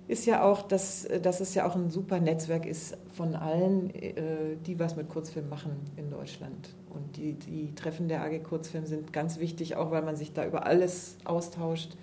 ist 0.08 0.26
ja 0.26 0.42
auch, 0.42 0.62
dass, 0.62 1.08
dass 1.22 1.40
es 1.40 1.54
ja 1.54 1.66
auch 1.66 1.74
ein 1.74 1.90
super 1.90 2.20
Netzwerk 2.20 2.66
ist 2.66 2.98
von 3.14 3.34
allen, 3.34 3.94
äh, 3.94 4.56
die 4.66 4.78
was 4.78 4.96
mit 4.96 5.08
Kurzfilm 5.08 5.48
machen 5.48 5.72
in 5.96 6.10
Deutschland. 6.10 6.74
Und 6.90 7.16
die, 7.16 7.34
die 7.34 7.74
Treffen 7.74 8.08
der 8.08 8.22
AG 8.22 8.42
Kurzfilm 8.42 8.84
sind 8.84 9.12
ganz 9.12 9.38
wichtig, 9.38 9.76
auch 9.76 9.90
weil 9.90 10.02
man 10.02 10.16
sich 10.16 10.32
da 10.32 10.44
über 10.46 10.66
alles 10.66 11.16
austauscht. 11.24 11.96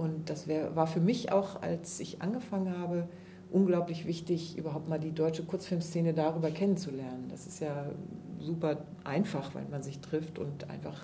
Und 0.00 0.30
das 0.30 0.48
wär, 0.48 0.74
war 0.74 0.86
für 0.86 1.00
mich 1.00 1.30
auch, 1.30 1.60
als 1.60 2.00
ich 2.00 2.22
angefangen 2.22 2.78
habe, 2.78 3.06
unglaublich 3.50 4.06
wichtig, 4.06 4.56
überhaupt 4.56 4.88
mal 4.88 4.98
die 4.98 5.12
deutsche 5.12 5.44
Kurzfilmszene 5.44 6.14
darüber 6.14 6.50
kennenzulernen. 6.50 7.26
Das 7.28 7.46
ist 7.46 7.60
ja 7.60 7.90
super 8.38 8.78
einfach, 9.04 9.54
weil 9.54 9.66
man 9.70 9.82
sich 9.82 10.00
trifft 10.00 10.38
und 10.38 10.70
einfach 10.70 11.02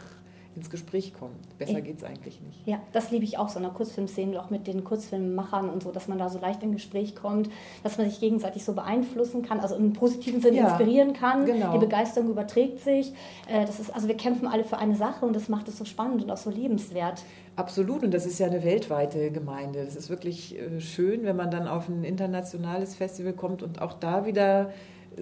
ins 0.57 0.71
Gespräch 0.71 1.13
kommt. 1.13 1.59
Besser 1.59 1.81
geht 1.83 1.99
es 1.99 2.05
eigentlich 2.05 2.41
nicht. 2.41 2.67
Ja, 2.67 2.81
das 2.93 3.11
liebe 3.11 3.25
ich 3.25 3.39
auch 3.39 3.49
so 3.49 3.59
in 3.59 3.65
der 3.65 3.73
Kurzfilmszene, 3.73 4.41
auch 4.41 4.49
mit 4.49 4.67
den 4.67 4.85
Kurzfilmmachern 4.85 5.69
und 5.69 5.83
so, 5.83 5.93
dass 5.93 6.09
man 6.09 6.19
da 6.19 6.31
so 6.31 6.39
leicht 6.39 6.63
in 6.63 6.73
Gespräch 6.73 7.15
kommt, 7.15 7.51
dass 7.83 7.99
man 7.99 8.09
sich 8.09 8.19
gegenseitig 8.21 8.65
so 8.65 8.73
beeinflussen 8.73 9.43
kann, 9.43 9.61
also 9.61 9.77
im 9.77 9.93
positiven 9.93 10.41
Sinne 10.41 10.57
ja, 10.57 10.69
inspirieren 10.69 11.13
kann. 11.13 11.45
Genau. 11.45 11.73
Die 11.73 11.79
Begeisterung 11.79 12.31
überträgt 12.31 12.81
sich. 12.81 13.13
Äh, 13.49 13.67
das 13.67 13.79
ist, 13.81 13.95
also 13.95 14.09
wir 14.09 14.17
kämpfen 14.17 14.49
alle 14.49 14.65
für 14.65 14.79
eine 14.79 14.97
Sache 14.97 15.27
und 15.27 15.37
das 15.37 15.49
macht 15.49 15.69
es 15.69 15.77
so 15.77 15.85
spannend 15.85 16.23
und 16.23 16.31
auch 16.31 16.39
so 16.39 16.51
lebenswert. 16.51 17.23
Absolut, 17.57 18.03
und 18.03 18.13
das 18.13 18.27
ist 18.27 18.39
ja 18.39 18.47
eine 18.47 18.65
weltweite 18.65 19.31
Gemeinde. 19.31 19.85
Das 19.85 19.95
ist 19.97 20.11
wirklich 20.11 20.59
äh, 20.59 20.81
schön, 20.81 21.25
wenn 21.25 21.37
man 21.37 21.51
dann 21.51 21.69
auf 21.69 21.89
ein 21.89 22.05
internationales 22.05 22.95
Festival 22.95 23.35
kommt 23.35 23.63
und 23.63 23.83
auch 23.83 23.93
da 23.95 24.27
wieder 24.27 24.71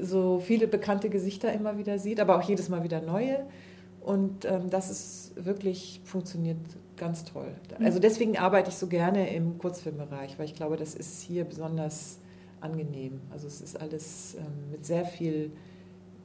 so 0.00 0.40
viele 0.40 0.66
bekannte 0.66 1.08
Gesichter 1.08 1.52
immer 1.52 1.78
wieder 1.78 1.98
sieht, 1.98 2.20
aber 2.20 2.36
auch 2.36 2.42
jedes 2.42 2.68
Mal 2.68 2.82
wieder 2.82 3.00
neue. 3.00 3.44
Und 4.04 4.44
ähm, 4.44 4.68
das 4.68 4.90
ist 4.90 5.32
wirklich, 5.34 6.00
funktioniert 6.04 6.58
ganz 6.96 7.24
toll. 7.24 7.52
Mhm. 7.78 7.86
Also 7.86 7.98
deswegen 7.98 8.38
arbeite 8.38 8.70
ich 8.70 8.76
so 8.76 8.86
gerne 8.86 9.34
im 9.34 9.58
Kurzfilmbereich, 9.58 10.38
weil 10.38 10.44
ich 10.44 10.54
glaube, 10.54 10.76
das 10.76 10.94
ist 10.94 11.22
hier 11.22 11.44
besonders 11.44 12.18
angenehm. 12.60 13.20
Also 13.32 13.46
es 13.46 13.60
ist 13.60 13.80
alles 13.80 14.36
ähm, 14.38 14.70
mit 14.70 14.84
sehr 14.84 15.06
viel 15.06 15.52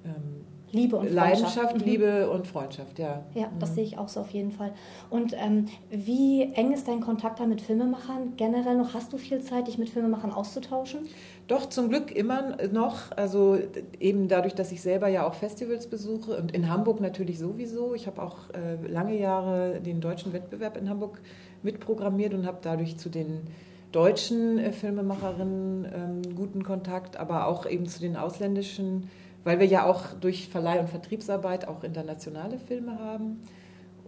ähm, 0.05 0.45
Liebe 0.71 0.97
und 0.97 1.11
Leidenschaft, 1.11 1.77
mhm. 1.77 1.83
Liebe 1.83 2.29
und 2.29 2.47
Freundschaft, 2.47 2.99
ja. 2.99 3.23
Ja, 3.33 3.51
das 3.59 3.71
mhm. 3.71 3.75
sehe 3.75 3.83
ich 3.83 3.97
auch 3.97 4.09
so 4.09 4.19
auf 4.21 4.29
jeden 4.31 4.51
Fall. 4.51 4.73
Und 5.09 5.33
ähm, 5.33 5.65
wie 5.89 6.43
eng 6.53 6.71
ist 6.71 6.87
dein 6.87 7.01
Kontakt 7.01 7.39
da 7.39 7.45
mit 7.45 7.61
Filmemachern 7.61 8.33
generell 8.37 8.77
noch? 8.77 8.93
Hast 8.93 9.11
du 9.13 9.17
viel 9.17 9.41
Zeit, 9.41 9.67
dich 9.67 9.77
mit 9.77 9.89
Filmemachern 9.89 10.31
auszutauschen? 10.31 11.01
Doch, 11.47 11.67
zum 11.67 11.89
Glück 11.89 12.11
immer 12.11 12.57
noch. 12.71 13.11
Also 13.15 13.57
eben 13.99 14.27
dadurch, 14.27 14.53
dass 14.53 14.71
ich 14.71 14.81
selber 14.81 15.07
ja 15.07 15.27
auch 15.27 15.33
Festivals 15.33 15.87
besuche 15.87 16.37
und 16.37 16.51
in 16.51 16.69
Hamburg 16.69 17.01
natürlich 17.01 17.39
sowieso. 17.39 17.95
Ich 17.95 18.07
habe 18.07 18.21
auch 18.21 18.37
äh, 18.51 18.87
lange 18.87 19.19
Jahre 19.19 19.81
den 19.81 20.01
deutschen 20.01 20.33
Wettbewerb 20.33 20.77
in 20.77 20.89
Hamburg 20.89 21.21
mitprogrammiert 21.63 22.33
und 22.33 22.45
habe 22.45 22.59
dadurch 22.61 22.97
zu 22.97 23.09
den 23.09 23.47
deutschen 23.91 24.59
äh, 24.59 24.71
Filmemacherinnen 24.71 25.87
ähm, 25.93 26.35
guten 26.35 26.63
Kontakt, 26.63 27.17
aber 27.17 27.47
auch 27.47 27.65
eben 27.65 27.87
zu 27.87 27.99
den 27.99 28.15
ausländischen 28.15 29.09
weil 29.43 29.59
wir 29.59 29.65
ja 29.65 29.85
auch 29.85 30.13
durch 30.19 30.49
Verleih- 30.49 30.79
und 30.79 30.89
Vertriebsarbeit 30.89 31.67
auch 31.67 31.83
internationale 31.83 32.57
Filme 32.57 32.99
haben. 32.99 33.41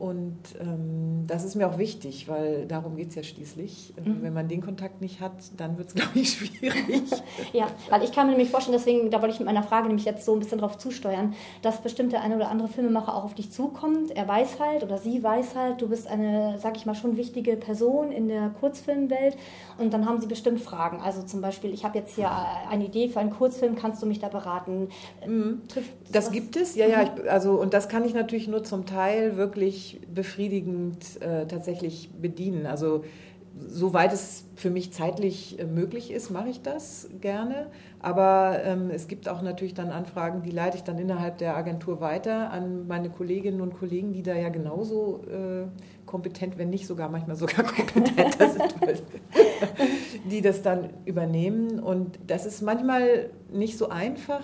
Und 0.02 0.40
ähm, 0.60 1.26
das 1.28 1.44
ist 1.44 1.54
mir 1.54 1.68
auch 1.68 1.78
wichtig, 1.78 2.28
weil 2.28 2.66
darum 2.66 2.96
geht 2.96 3.10
es 3.10 3.16
ja 3.16 3.22
schließlich. 3.22 3.94
Mhm. 4.04 4.24
Wenn 4.24 4.34
man 4.34 4.48
den 4.48 4.60
Kontakt 4.60 5.00
nicht 5.00 5.22
hat, 5.22 5.32
dann 5.58 5.78
wird 5.78 5.90
es, 5.90 5.94
glaube 5.96 6.14
ich, 6.16 6.32
schwierig. 6.32 7.04
ja, 7.54 7.68
weil 7.92 8.04
ich 8.04 8.12
kann 8.12 8.26
mir 8.26 8.32
nämlich 8.32 8.50
vorstellen, 8.50 8.76
deswegen, 8.76 9.12
da 9.12 9.22
wollte 9.22 9.36
ich 9.36 9.40
mit 9.40 9.46
meiner 9.46 9.62
Frage 9.62 9.90
nämlich 9.90 10.06
jetzt 10.06 10.26
so 10.26 10.34
ein 10.34 10.40
bisschen 10.40 10.58
drauf 10.58 10.80
zusteuern, 10.80 11.36
dass 11.62 11.82
bestimmt 11.82 12.14
der 12.14 12.24
eine 12.24 12.36
oder 12.36 12.50
andere 12.50 12.68
Filmemacher 12.68 13.16
auch 13.16 13.26
auf 13.26 13.36
dich 13.36 13.52
zukommt. 13.52 14.10
Er 14.10 14.28
weiß 14.28 14.60
halt 14.60 14.82
oder 14.84 14.98
sie 14.98 15.22
weiß 15.22 15.56
halt, 15.56 15.80
du 15.84 15.90
bist 15.90 16.08
eine, 16.08 16.58
sag 16.58 16.78
ich 16.78 16.88
mal, 16.88 16.96
schon 16.96 17.16
wichtige 17.16 17.56
Person 17.56 18.12
in 18.12 18.28
der 18.28 18.50
Kurzfilmwelt. 18.60 19.38
Und 19.78 19.94
dann 19.94 20.08
haben 20.08 20.20
sie 20.20 20.26
bestimmt 20.26 20.62
Fragen. 20.62 21.00
Also 21.00 21.22
zum 21.22 21.42
Beispiel, 21.42 21.76
ich 21.76 21.86
habe 21.86 22.00
jetzt 22.00 22.16
hier 22.16 22.32
eine 22.72 22.86
Idee 22.86 23.08
für 23.08 23.20
einen 23.20 23.30
Kurzfilm, 23.30 23.76
kannst 23.76 24.02
du 24.02 24.08
mich 24.08 24.18
da 24.18 24.30
beraten? 24.30 24.90
Mhm. 25.28 25.62
Das 26.12 26.32
gibt 26.32 26.56
es, 26.56 26.76
ja, 26.76 26.88
ja. 26.88 27.04
Mhm. 27.04 27.10
Ich, 27.18 27.32
also, 27.32 27.52
und 27.62 27.76
das 27.76 27.88
kann 27.88 28.04
ich 28.04 28.16
natürlich 28.16 28.48
nur 28.48 28.64
zum 28.64 28.88
Teil 28.88 29.38
wirklich 29.38 29.91
befriedigend 30.14 31.22
äh, 31.22 31.46
tatsächlich 31.48 32.10
bedienen. 32.20 32.66
Also 32.66 33.04
soweit 33.68 34.14
es 34.14 34.46
für 34.56 34.70
mich 34.70 34.94
zeitlich 34.94 35.60
äh, 35.60 35.66
möglich 35.66 36.12
ist, 36.12 36.30
mache 36.30 36.50
ich 36.50 36.62
das 36.62 37.10
gerne. 37.20 37.68
Aber 38.00 38.60
ähm, 38.64 38.90
es 38.90 39.08
gibt 39.08 39.30
auch 39.30 39.42
natürlich 39.42 39.74
dann 39.74 39.90
Anfragen, 39.90 40.42
die 40.42 40.52
leite 40.52 40.78
ich 40.78 40.84
dann 40.84 40.98
innerhalb 40.98 41.38
der 41.38 41.56
Agentur 41.56 42.02
weiter 42.02 42.52
an 42.52 42.88
meine 42.88 43.10
Kolleginnen 43.10 43.62
und 43.62 43.74
Kollegen, 43.74 44.14
die 44.14 44.24
da 44.24 44.36
ja 44.36 44.50
genauso 44.50 45.22
äh, 45.28 45.68
kompetent, 46.06 46.58
wenn 46.58 46.70
nicht 46.70 46.88
sogar 46.88 47.10
manchmal 47.10 47.36
sogar 47.36 47.64
kompetenter 47.66 48.50
sind, 48.50 48.76
die 50.32 50.42
das 50.42 50.62
dann 50.62 50.90
übernehmen. 51.06 51.80
Und 51.80 52.20
das 52.28 52.46
ist 52.46 52.62
manchmal 52.62 53.30
nicht 53.52 53.78
so 53.78 53.90
einfach, 53.90 54.44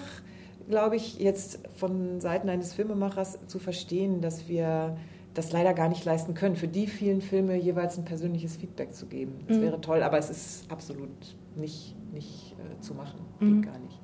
glaube 0.70 0.98
ich, 0.98 1.20
jetzt 1.20 1.60
von 1.75 2.20
Seiten 2.20 2.50
eines 2.50 2.74
Filmemachers 2.74 3.39
zu 3.48 3.58
verstehen, 3.58 4.22
dass 4.22 4.48
wir 4.48 4.98
das 5.38 5.51
leider 5.51 5.74
gar 5.74 5.88
nicht 5.88 6.03
leisten 6.03 6.34
können, 6.34 6.56
für 6.56 6.67
die 6.67 6.88
vielen 6.88 7.22
Filme 7.22 7.56
jeweils 7.56 7.98
ein 7.98 8.06
persönliches 8.06 8.56
Feedback 8.58 8.94
zu 8.94 9.06
geben. 9.06 9.39
Das 9.48 9.58
mhm. 9.58 9.62
wäre 9.62 9.82
toll, 9.82 10.01
aber 10.01 10.17
es 10.17 10.29
ist 10.29 10.72
absolut 10.72 11.10
nicht, 11.56 11.96
nicht 12.12 12.56
äh, 12.58 12.82
zu 12.82 12.96
machen. 12.96 13.20
Mhm. 13.39 13.62
Geht 13.62 13.72
gar 13.72 13.79
nicht. 13.79 14.00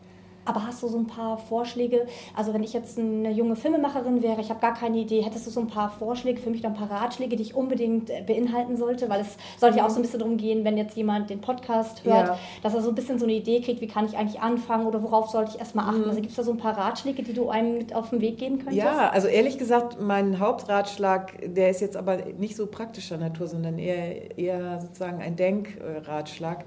Aber 0.45 0.65
hast 0.65 0.83
du 0.83 0.87
so 0.87 0.97
ein 0.97 1.07
paar 1.07 1.37
Vorschläge? 1.37 2.05
Also 2.35 2.53
wenn 2.53 2.63
ich 2.63 2.73
jetzt 2.73 2.99
eine 2.99 3.31
junge 3.31 3.55
Filmemacherin 3.55 4.21
wäre, 4.21 4.41
ich 4.41 4.49
habe 4.49 4.59
gar 4.59 4.73
keine 4.73 4.97
Idee, 4.97 5.21
hättest 5.21 5.47
du 5.47 5.51
so 5.51 5.61
ein 5.61 5.67
paar 5.67 5.89
Vorschläge 5.89 6.41
für 6.41 6.49
mich, 6.49 6.65
ein 6.65 6.73
paar 6.73 6.91
Ratschläge, 6.91 7.35
die 7.35 7.43
ich 7.43 7.55
unbedingt 7.55 8.09
äh, 8.09 8.23
beinhalten 8.25 8.75
sollte? 8.75 9.09
Weil 9.09 9.21
es 9.21 9.37
sollte 9.57 9.77
ja 9.77 9.85
auch 9.85 9.89
so 9.89 9.97
ein 9.97 10.01
bisschen 10.01 10.19
darum 10.19 10.37
gehen, 10.37 10.65
wenn 10.65 10.77
jetzt 10.77 10.97
jemand 10.97 11.29
den 11.29 11.41
Podcast 11.41 12.03
hört, 12.03 12.27
ja. 12.27 12.39
dass 12.61 12.73
er 12.73 12.81
so 12.81 12.89
ein 12.89 12.95
bisschen 12.95 13.19
so 13.19 13.25
eine 13.25 13.33
Idee 13.33 13.61
kriegt, 13.61 13.81
wie 13.81 13.87
kann 13.87 14.05
ich 14.05 14.17
eigentlich 14.17 14.41
anfangen 14.41 14.85
oder 14.85 15.01
worauf 15.01 15.29
sollte 15.29 15.51
ich 15.53 15.59
erstmal 15.59 15.85
achten? 15.85 16.01
Mhm. 16.01 16.09
Also 16.09 16.21
gibt 16.21 16.31
es 16.31 16.35
da 16.35 16.43
so 16.43 16.51
ein 16.51 16.57
paar 16.57 16.77
Ratschläge, 16.77 17.23
die 17.23 17.33
du 17.33 17.49
einem 17.49 17.77
mit 17.77 17.95
auf 17.95 18.09
den 18.09 18.21
Weg 18.21 18.37
geben 18.37 18.57
könntest? 18.57 18.77
Ja, 18.77 19.09
also 19.09 19.27
ehrlich 19.27 19.57
gesagt, 19.57 20.01
mein 20.01 20.39
Hauptratschlag, 20.39 21.53
der 21.53 21.69
ist 21.69 21.81
jetzt 21.81 21.95
aber 21.95 22.17
nicht 22.37 22.55
so 22.55 22.67
praktischer 22.67 23.17
Natur, 23.17 23.47
sondern 23.47 23.79
eher, 23.79 24.37
eher 24.37 24.81
sozusagen 24.81 25.21
ein 25.21 25.35
Denkratschlag. 25.35 26.65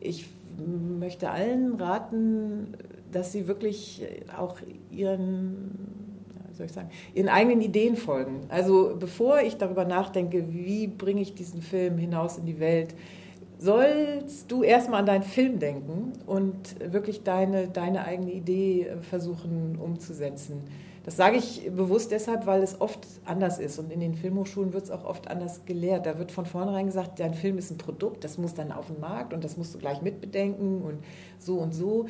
Ich 0.00 0.26
möchte 0.58 1.30
allen 1.30 1.74
raten, 1.74 2.76
dass 3.16 3.32
sie 3.32 3.48
wirklich 3.48 4.06
auch 4.36 4.56
ihren, 4.90 5.70
soll 6.52 6.66
ich 6.66 6.72
sagen, 6.72 6.90
ihren 7.14 7.28
eigenen 7.28 7.60
Ideen 7.60 7.96
folgen. 7.96 8.42
Also 8.48 8.96
bevor 8.98 9.40
ich 9.40 9.56
darüber 9.56 9.84
nachdenke, 9.84 10.52
wie 10.52 10.86
bringe 10.86 11.22
ich 11.22 11.34
diesen 11.34 11.62
Film 11.62 11.98
hinaus 11.98 12.38
in 12.38 12.46
die 12.46 12.60
Welt, 12.60 12.94
sollst 13.58 14.50
du 14.50 14.62
erstmal 14.62 15.00
an 15.00 15.06
deinen 15.06 15.22
Film 15.22 15.58
denken 15.58 16.12
und 16.26 16.76
wirklich 16.92 17.22
deine, 17.22 17.68
deine 17.68 18.04
eigene 18.04 18.32
Idee 18.32 18.88
versuchen 19.00 19.78
umzusetzen. 19.82 20.62
Das 21.06 21.16
sage 21.16 21.36
ich 21.36 21.70
bewusst 21.70 22.10
deshalb, 22.10 22.46
weil 22.46 22.64
es 22.64 22.80
oft 22.80 22.98
anders 23.24 23.60
ist 23.60 23.78
und 23.78 23.92
in 23.92 24.00
den 24.00 24.14
Filmhochschulen 24.14 24.72
wird 24.72 24.84
es 24.84 24.90
auch 24.90 25.04
oft 25.04 25.28
anders 25.28 25.64
gelehrt. 25.64 26.04
Da 26.04 26.18
wird 26.18 26.32
von 26.32 26.46
vornherein 26.46 26.86
gesagt, 26.86 27.20
dein 27.20 27.32
Film 27.32 27.58
ist 27.58 27.70
ein 27.70 27.78
Produkt, 27.78 28.24
das 28.24 28.38
muss 28.38 28.54
dann 28.54 28.72
auf 28.72 28.88
den 28.88 28.98
Markt 28.98 29.32
und 29.32 29.44
das 29.44 29.56
musst 29.56 29.72
du 29.72 29.78
gleich 29.78 30.02
mitbedenken 30.02 30.82
und 30.82 30.98
so 31.38 31.58
und 31.58 31.72
so. 31.72 32.06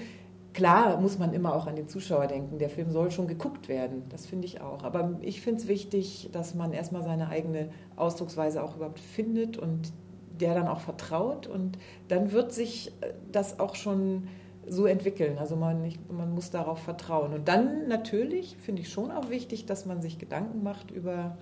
Klar 0.57 0.99
muss 1.03 1.19
man 1.19 1.35
immer 1.35 1.55
auch 1.55 1.67
an 1.67 1.77
den 1.77 1.87
Zuschauer 1.87 2.29
denken. 2.29 2.57
Der 2.57 2.71
Film 2.71 2.91
soll 2.91 3.11
schon 3.11 3.27
geguckt 3.27 3.69
werden, 3.69 4.05
das 4.09 4.25
finde 4.25 4.47
ich 4.47 4.63
auch. 4.63 4.85
Aber 4.85 5.19
ich 5.21 5.43
finde 5.43 5.61
es 5.61 5.69
wichtig, 5.69 6.31
dass 6.33 6.55
man 6.55 6.73
erstmal 6.73 7.03
seine 7.03 7.29
eigene 7.29 7.69
Ausdrucksweise 7.95 8.63
auch 8.65 8.75
überhaupt 8.75 8.99
findet 8.99 9.59
und 9.59 9.93
der 10.41 10.55
dann 10.55 10.67
auch 10.67 10.81
vertraut. 10.81 11.47
Und 11.47 11.77
dann 12.09 12.33
wird 12.33 12.55
sich 12.55 12.89
äh, 13.03 13.13
das 13.31 13.61
auch 13.61 13.75
schon 13.75 14.29
so 14.67 14.87
entwickeln. 14.87 15.37
Also 15.37 15.57
man, 15.57 15.83
nicht, 15.83 16.11
man 16.11 16.33
muss 16.33 16.51
darauf 16.51 16.79
vertrauen. 16.79 17.35
Und 17.35 17.49
dann 17.49 17.87
natürlich 17.87 18.57
finde 18.57 18.81
ich 18.81 18.89
schon 18.89 19.11
auch 19.11 19.29
wichtig, 19.29 19.67
dass 19.67 19.85
man 19.85 20.01
sich 20.01 20.17
Gedanken 20.17 20.63
macht 20.63 20.91
über 20.91 21.37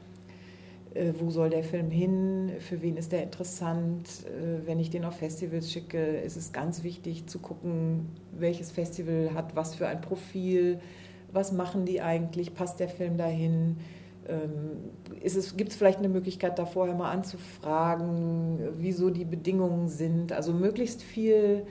wo 1.19 1.31
soll 1.31 1.51
der 1.51 1.65
Film 1.65 1.91
hin, 1.91 2.53
für 2.61 2.81
wen 2.81 2.97
ist 2.97 3.13
der 3.13 3.23
interessant. 3.23 4.09
Äh, 4.27 4.67
wenn 4.67 4.79
ich 4.79 4.91
den 4.91 5.05
auf 5.05 5.17
Festivals 5.17 5.73
schicke, 5.73 5.99
ist 5.99 6.37
es 6.37 6.53
ganz 6.53 6.85
wichtig 6.85 7.27
zu 7.27 7.39
gucken, 7.41 8.07
welches 8.33 8.71
Festival 8.71 9.31
hat 9.35 9.57
was 9.57 9.75
für 9.75 9.89
ein 9.89 10.01
Profil, 10.01 10.79
was 11.33 11.53
machen 11.53 11.85
die 11.85 12.01
eigentlich, 12.01 12.55
passt 12.55 12.79
der 12.79 12.89
Film 12.89 13.17
dahin. 13.17 13.79
Ähm, 14.29 14.93
Gibt 15.57 15.71
es 15.71 15.77
vielleicht 15.77 15.99
eine 15.99 16.09
Möglichkeit, 16.09 16.59
da 16.59 16.65
vorher 16.65 16.95
mal 16.95 17.11
anzufragen, 17.11 18.61
wieso 18.79 19.11
die 19.11 19.25
Bedingungen 19.25 19.89
sind? 19.89 20.33
Also 20.33 20.53
möglichst 20.53 21.03
viel 21.03 21.67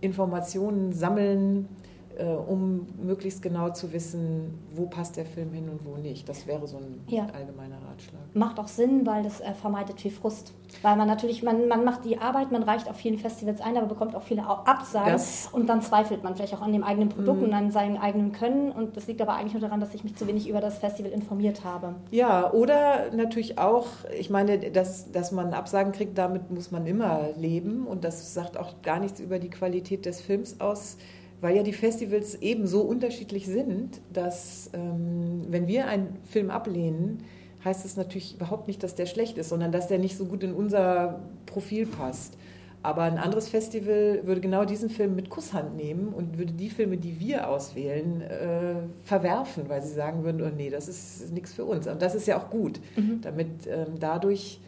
Informationen 0.00 0.92
sammeln, 0.92 1.64
äh, 1.64 1.87
um 2.24 2.86
möglichst 3.00 3.42
genau 3.42 3.70
zu 3.70 3.92
wissen, 3.92 4.58
wo 4.74 4.86
passt 4.86 5.16
der 5.16 5.24
Film 5.24 5.52
hin 5.52 5.68
und 5.68 5.84
wo 5.84 5.96
nicht. 5.96 6.28
Das 6.28 6.46
wäre 6.46 6.66
so 6.66 6.78
ein 6.78 7.00
ja. 7.06 7.26
allgemeiner 7.32 7.76
Ratschlag. 7.88 8.22
Macht 8.34 8.58
auch 8.58 8.68
Sinn, 8.68 9.06
weil 9.06 9.22
das 9.22 9.40
äh, 9.40 9.54
vermeidet 9.54 10.00
viel 10.00 10.10
Frust. 10.10 10.52
Weil 10.82 10.96
man 10.96 11.06
natürlich, 11.08 11.42
man, 11.42 11.68
man 11.68 11.84
macht 11.84 12.04
die 12.04 12.18
Arbeit, 12.18 12.52
man 12.52 12.62
reicht 12.62 12.90
auf 12.90 12.96
vielen 12.96 13.18
Festivals 13.18 13.60
ein, 13.60 13.76
aber 13.76 13.86
bekommt 13.86 14.14
auch 14.14 14.22
viele 14.22 14.46
Absagen 14.46 15.12
das, 15.12 15.48
und 15.52 15.68
dann 15.68 15.80
zweifelt 15.80 16.22
man 16.22 16.36
vielleicht 16.36 16.54
auch 16.54 16.60
an 16.60 16.72
dem 16.72 16.84
eigenen 16.84 17.08
Produkt 17.08 17.40
mm. 17.40 17.44
und 17.44 17.54
an 17.54 17.70
seinem 17.70 17.96
eigenen 17.96 18.32
Können 18.32 18.70
und 18.72 18.96
das 18.96 19.06
liegt 19.06 19.22
aber 19.22 19.34
eigentlich 19.34 19.54
nur 19.54 19.62
daran, 19.62 19.80
dass 19.80 19.94
ich 19.94 20.04
mich 20.04 20.16
zu 20.16 20.26
wenig 20.26 20.48
über 20.48 20.60
das 20.60 20.78
Festival 20.78 21.10
informiert 21.10 21.64
habe. 21.64 21.94
Ja, 22.10 22.52
oder 22.52 23.10
natürlich 23.12 23.58
auch, 23.58 23.86
ich 24.18 24.28
meine, 24.28 24.58
dass, 24.70 25.10
dass 25.10 25.32
man 25.32 25.54
Absagen 25.54 25.92
kriegt, 25.92 26.18
damit 26.18 26.50
muss 26.50 26.70
man 26.70 26.86
immer 26.86 27.28
leben 27.36 27.86
und 27.86 28.04
das 28.04 28.34
sagt 28.34 28.58
auch 28.58 28.82
gar 28.82 29.00
nichts 29.00 29.20
über 29.20 29.38
die 29.38 29.50
Qualität 29.50 30.04
des 30.04 30.20
Films 30.20 30.60
aus 30.60 30.98
weil 31.40 31.56
ja 31.56 31.62
die 31.62 31.72
Festivals 31.72 32.34
eben 32.36 32.66
so 32.66 32.82
unterschiedlich 32.82 33.46
sind, 33.46 34.00
dass 34.12 34.70
ähm, 34.72 35.46
wenn 35.48 35.66
wir 35.66 35.86
einen 35.86 36.16
Film 36.24 36.50
ablehnen, 36.50 37.24
heißt 37.64 37.84
es 37.84 37.96
natürlich 37.96 38.34
überhaupt 38.34 38.68
nicht, 38.68 38.82
dass 38.82 38.94
der 38.94 39.06
schlecht 39.06 39.38
ist, 39.38 39.48
sondern 39.48 39.72
dass 39.72 39.88
der 39.88 39.98
nicht 39.98 40.16
so 40.16 40.26
gut 40.26 40.42
in 40.42 40.52
unser 40.52 41.20
Profil 41.46 41.86
passt. 41.86 42.36
Aber 42.82 43.02
ein 43.02 43.18
anderes 43.18 43.48
Festival 43.48 44.20
würde 44.24 44.40
genau 44.40 44.64
diesen 44.64 44.88
Film 44.88 45.16
mit 45.16 45.30
Kusshand 45.30 45.76
nehmen 45.76 46.08
und 46.08 46.38
würde 46.38 46.52
die 46.52 46.70
Filme, 46.70 46.96
die 46.96 47.18
wir 47.18 47.48
auswählen, 47.48 48.20
äh, 48.20 48.76
verwerfen, 49.02 49.68
weil 49.68 49.82
sie 49.82 49.92
sagen 49.92 50.22
würden, 50.22 50.40
oh 50.42 50.54
nee, 50.56 50.70
das 50.70 50.88
ist 50.88 51.32
nichts 51.32 51.52
für 51.52 51.64
uns. 51.64 51.88
Und 51.88 52.00
das 52.00 52.14
ist 52.14 52.28
ja 52.28 52.38
auch 52.38 52.50
gut, 52.50 52.80
mhm. 52.96 53.20
damit 53.20 53.66
ähm, 53.66 53.98
dadurch 53.98 54.60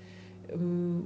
ähm, 0.52 1.04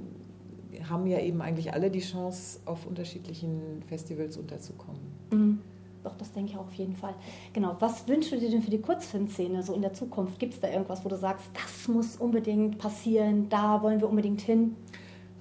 haben 0.89 1.05
ja 1.05 1.19
eben 1.19 1.41
eigentlich 1.41 1.73
alle 1.73 1.91
die 1.91 1.99
Chance, 1.99 2.59
auf 2.65 2.87
unterschiedlichen 2.87 3.83
Festivals 3.87 4.35
unterzukommen. 4.37 5.14
Mhm. 5.35 5.59
Doch, 6.03 6.15
das 6.17 6.31
denke 6.31 6.51
ich 6.51 6.57
auch 6.57 6.67
auf 6.67 6.73
jeden 6.75 6.95
Fall. 6.95 7.15
Genau, 7.51 7.75
was 7.79 8.07
wünschst 8.07 8.31
du 8.31 8.37
dir 8.37 8.51
denn 8.51 8.61
für 8.61 8.69
die 8.69 8.79
Kurzfilmszene 8.79 9.63
so 9.63 9.73
in 9.73 9.81
der 9.81 9.93
Zukunft? 9.93 10.37
Gibt 10.37 10.53
es 10.53 10.59
da 10.59 10.69
irgendwas, 10.69 11.03
wo 11.03 11.09
du 11.09 11.17
sagst, 11.17 11.47
das 11.53 11.87
muss 11.87 12.17
unbedingt 12.17 12.77
passieren, 12.77 13.49
da 13.49 13.81
wollen 13.81 13.99
wir 13.99 14.07
unbedingt 14.07 14.41
hin? 14.41 14.75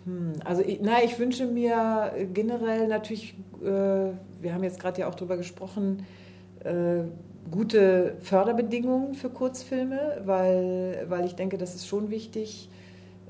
Hm, 0.07 0.33
also, 0.43 0.63
ich, 0.63 0.81
na, 0.83 1.03
ich 1.05 1.19
wünsche 1.19 1.47
mir 1.47 2.13
generell 2.33 2.89
natürlich, 2.89 3.35
äh, 3.63 3.67
wir 3.67 4.55
haben 4.55 4.65
jetzt 4.65 4.81
gerade 4.81 5.03
ja 5.03 5.09
auch 5.09 5.15
darüber 5.15 5.37
gesprochen, 5.37 6.07
äh, 6.61 7.03
gute 7.51 8.17
Förderbedingungen 8.21 9.13
für 9.15 9.29
Kurzfilme, 9.29 10.23
weil, 10.25 11.05
weil 11.09 11.27
ich 11.27 11.35
denke, 11.35 11.59
das 11.59 11.75
ist 11.75 11.87
schon 11.87 12.11
wichtig 12.11 12.71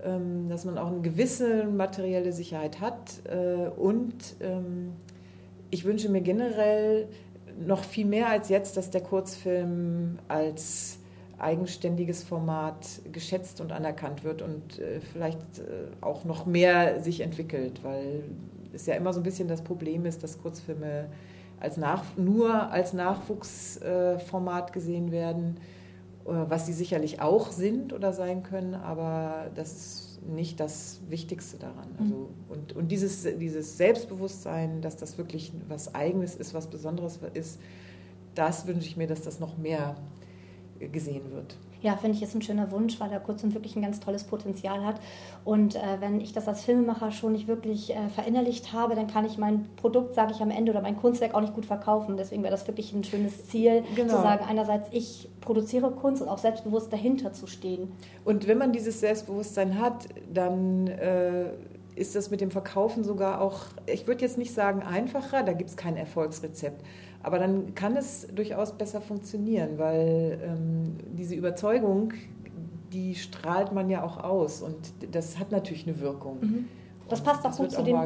ähm, 0.05 0.49
dass 0.49 0.65
man 0.65 0.79
auch 0.79 0.89
eine 0.89 1.01
gewisse 1.01 1.65
materielle 1.65 2.33
Sicherheit 2.33 2.81
hat. 2.81 3.23
Äh, 3.25 3.69
und 3.79 4.15
ähm, 4.41 4.93
ich 5.71 5.85
wünsche 5.85 6.09
mir 6.09 6.21
generell 6.21 7.09
noch 7.59 7.85
viel 7.85 8.07
mehr 8.07 8.29
als 8.29 8.49
jetzt, 8.49 8.77
dass 8.77 8.91
der 8.91 9.03
Kurzfilm 9.03 10.19
als 10.29 10.99
eigenständiges 11.39 12.23
Format 12.23 12.87
geschätzt 13.13 13.61
und 13.61 13.73
anerkannt 13.73 14.25
wird 14.25 14.43
und 14.43 14.79
äh, 14.79 15.01
vielleicht 15.01 15.59
äh, 15.59 15.89
auch 16.01 16.25
noch 16.25 16.47
mehr 16.47 17.01
sich 17.01 17.21
entwickelt, 17.21 17.83
weil 17.83 18.25
es 18.73 18.87
ja 18.87 18.95
immer 18.95 19.13
so 19.13 19.21
ein 19.21 19.25
bisschen 19.25 19.49
das 19.49 19.63
Problem 19.63 20.07
ist, 20.07 20.23
dass 20.23 20.41
Kurzfilme 20.41 21.07
als 21.61 21.77
nach, 21.77 22.05
nur 22.17 22.71
als 22.71 22.93
Nachwuchsformat 22.93 24.73
gesehen 24.73 25.13
werden 25.13 25.57
äh, 26.27 26.31
was 26.49 26.67
sie 26.67 26.73
sicherlich 26.73 27.21
auch 27.21 27.51
sind 27.51 27.93
oder 27.93 28.13
sein 28.13 28.43
können, 28.43 28.75
aber 28.75 29.51
das 29.55 29.73
ist 29.73 30.14
nicht 30.27 30.61
das 30.61 31.01
Wichtigste 31.09 31.59
daran. 31.59 31.89
Mhm. 31.99 32.05
Also, 32.05 32.29
und 32.49 32.77
und 32.77 32.89
dieses, 32.89 33.27
dieses 33.39 33.77
Selbstbewusstsein, 33.77 34.81
dass 34.81 34.97
das 34.97 35.19
wirklich 35.19 35.53
was 35.69 35.95
Eigenes 35.95 36.35
ist, 36.35 36.55
was 36.55 36.69
Besonderes 36.69 37.21
ist, 37.35 37.59
das 38.35 38.67
wünsche 38.67 38.87
ich 38.87 38.97
mir, 38.97 39.07
dass 39.07 39.23
das 39.23 39.41
noch 39.41 39.59
mehr 39.59 39.97
gesehen 40.79 41.31
wird. 41.33 41.57
Ja, 41.85 41.99
finde 41.99 42.17
ich, 42.17 42.23
ist 42.23 42.35
ein 42.35 42.41
schöner 42.41 42.71
Wunsch, 42.71 42.99
weil 42.99 43.11
der 43.11 43.21
Kurzfilm 43.21 43.53
wirklich 43.53 43.77
ein 43.77 43.83
ganz 43.83 44.01
tolles 44.01 44.25
Potenzial 44.25 44.87
hat. 44.87 44.97
Und 45.45 45.77
äh, 45.77 45.81
wenn 46.01 46.19
ich 46.19 46.33
das 46.33 46.49
als 46.49 46.65
Filmemacher 46.65 47.11
schon 47.11 47.33
nicht 47.33 47.47
wirklich 47.47 47.95
äh, 47.95 48.09
verinnerlicht 48.09 48.73
habe, 48.73 48.95
dann 48.95 49.07
kann 49.07 49.27
ich 49.27 49.37
mein 49.37 49.67
Produkt, 49.77 50.15
sage 50.15 50.33
ich 50.33 50.41
am 50.41 50.51
Ende, 50.51 50.73
oder 50.73 50.81
mein 50.81 50.97
Kunstwerk 50.97 51.35
auch 51.35 51.43
nicht 51.43 51.55
gut 51.55 51.67
verkaufen. 51.67 52.17
Deswegen 52.17 52.43
wäre 52.43 52.53
das 52.53 52.67
wirklich 52.67 52.95
ein 52.95 53.05
schönes 53.05 53.49
Ziel, 53.49 53.85
genau. 53.95 54.15
zu 54.15 54.23
sagen, 54.23 54.47
einerseits, 54.49 54.89
ich 54.93 55.29
produziere 55.43 55.91
Kunst 55.91 56.23
und 56.23 56.29
auch 56.29 56.39
selbstbewusst 56.39 56.91
dahinter 56.91 57.35
zu 57.35 57.47
stehen. 57.47 57.93
Und 58.25 58.49
wenn 58.49 58.57
man 58.57 58.73
dieses 58.73 59.01
Selbstbewusstsein 59.01 59.79
hat, 59.79 60.07
dann... 60.33 60.87
Äh, 60.87 61.51
ist 61.97 62.17
das 62.17 62.29
mit 62.29 62.41
dem 62.41 62.51
Verkaufen 62.51 63.05
sogar 63.05 63.41
auch, 63.41 63.67
ich 63.87 64.09
würde 64.09 64.23
jetzt 64.23 64.37
nicht 64.37 64.53
sagen 64.53 64.83
einfacher, 64.83 65.45
da 65.45 65.53
gibt 65.53 65.71
es 65.71 65.77
kein 65.77 65.97
Erfolgsrezept, 65.97 66.83
aber 67.25 67.39
dann 67.39 67.75
kann 67.75 67.97
es 67.97 68.29
durchaus 68.35 68.73
besser 68.73 69.01
funktionieren, 69.01 69.79
weil 69.79 70.39
ähm, 70.45 70.99
diese 71.13 71.35
Überzeugung, 71.35 72.13
die 72.93 73.15
strahlt 73.15 73.73
man 73.73 73.89
ja 73.89 74.05
auch 74.05 74.23
aus 74.23 74.61
und 74.61 74.77
das 75.11 75.39
hat 75.39 75.51
natürlich 75.51 75.87
eine 75.87 75.99
Wirkung. 76.01 76.39
Mhm. 76.41 76.69
Das 77.09 77.23
passt 77.23 77.41
auch 77.41 77.51
das 77.51 77.57
gut 77.57 77.73
zu 77.73 77.81
auch 77.81 77.85
dem. 77.85 77.99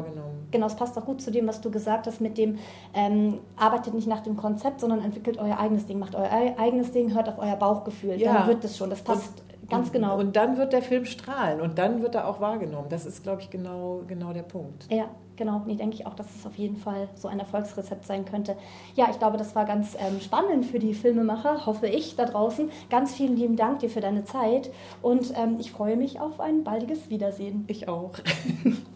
Genau, 0.51 0.65
das 0.65 0.75
passt 0.75 0.97
auch 0.97 1.05
gut 1.05 1.21
zu 1.21 1.31
dem, 1.31 1.47
was 1.47 1.61
du 1.61 1.69
gesagt 1.69 2.07
hast, 2.07 2.21
mit 2.21 2.37
dem 2.37 2.57
ähm, 2.93 3.39
arbeitet 3.55 3.93
nicht 3.93 4.07
nach 4.07 4.21
dem 4.21 4.35
Konzept, 4.35 4.79
sondern 4.81 5.03
entwickelt 5.03 5.37
euer 5.37 5.57
eigenes 5.57 5.85
Ding, 5.85 5.99
macht 5.99 6.15
euer 6.15 6.29
eigenes 6.57 6.91
Ding, 6.91 7.13
hört 7.13 7.29
auf 7.29 7.37
euer 7.39 7.55
Bauchgefühl. 7.55 8.19
Ja. 8.19 8.33
Dann 8.33 8.47
wird 8.47 8.63
es 8.63 8.77
schon. 8.77 8.89
Das 8.89 9.01
passt 9.01 9.43
ganz 9.69 9.91
genau. 9.91 10.17
Und 10.17 10.35
dann 10.35 10.57
wird 10.57 10.73
der 10.73 10.81
Film 10.81 11.05
strahlen 11.05 11.61
und 11.61 11.77
dann 11.77 12.01
wird 12.01 12.15
er 12.15 12.27
auch 12.27 12.39
wahrgenommen. 12.39 12.87
Das 12.89 13.05
ist, 13.05 13.23
glaube 13.23 13.41
ich, 13.41 13.49
genau, 13.49 14.01
genau 14.07 14.33
der 14.33 14.43
Punkt. 14.43 14.91
Ja, 14.91 15.05
genau. 15.35 15.63
Nee, 15.65 15.75
denke 15.75 15.95
ich 15.95 16.05
auch, 16.05 16.13
dass 16.13 16.27
es 16.35 16.45
auf 16.45 16.55
jeden 16.55 16.77
Fall 16.77 17.09
so 17.15 17.27
ein 17.27 17.39
Erfolgsrezept 17.39 18.05
sein 18.05 18.25
könnte. 18.25 18.55
Ja, 18.95 19.07
ich 19.09 19.19
glaube, 19.19 19.37
das 19.37 19.55
war 19.55 19.65
ganz 19.65 19.95
ähm, 19.99 20.19
spannend 20.19 20.65
für 20.65 20.79
die 20.79 20.93
Filmemacher, 20.93 21.65
hoffe 21.65 21.87
ich, 21.87 22.15
da 22.15 22.25
draußen. 22.25 22.69
Ganz 22.89 23.15
vielen 23.15 23.35
lieben 23.35 23.55
Dank 23.55 23.79
dir 23.79 23.89
für 23.89 24.01
deine 24.01 24.25
Zeit 24.25 24.71
und 25.01 25.33
ähm, 25.35 25.57
ich 25.59 25.71
freue 25.71 25.95
mich 25.95 26.19
auf 26.19 26.39
ein 26.39 26.63
baldiges 26.63 27.09
Wiedersehen. 27.09 27.65
Ich 27.67 27.87
auch. 27.87 28.11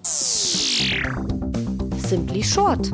Simply 0.03 2.43
Short 2.43 2.91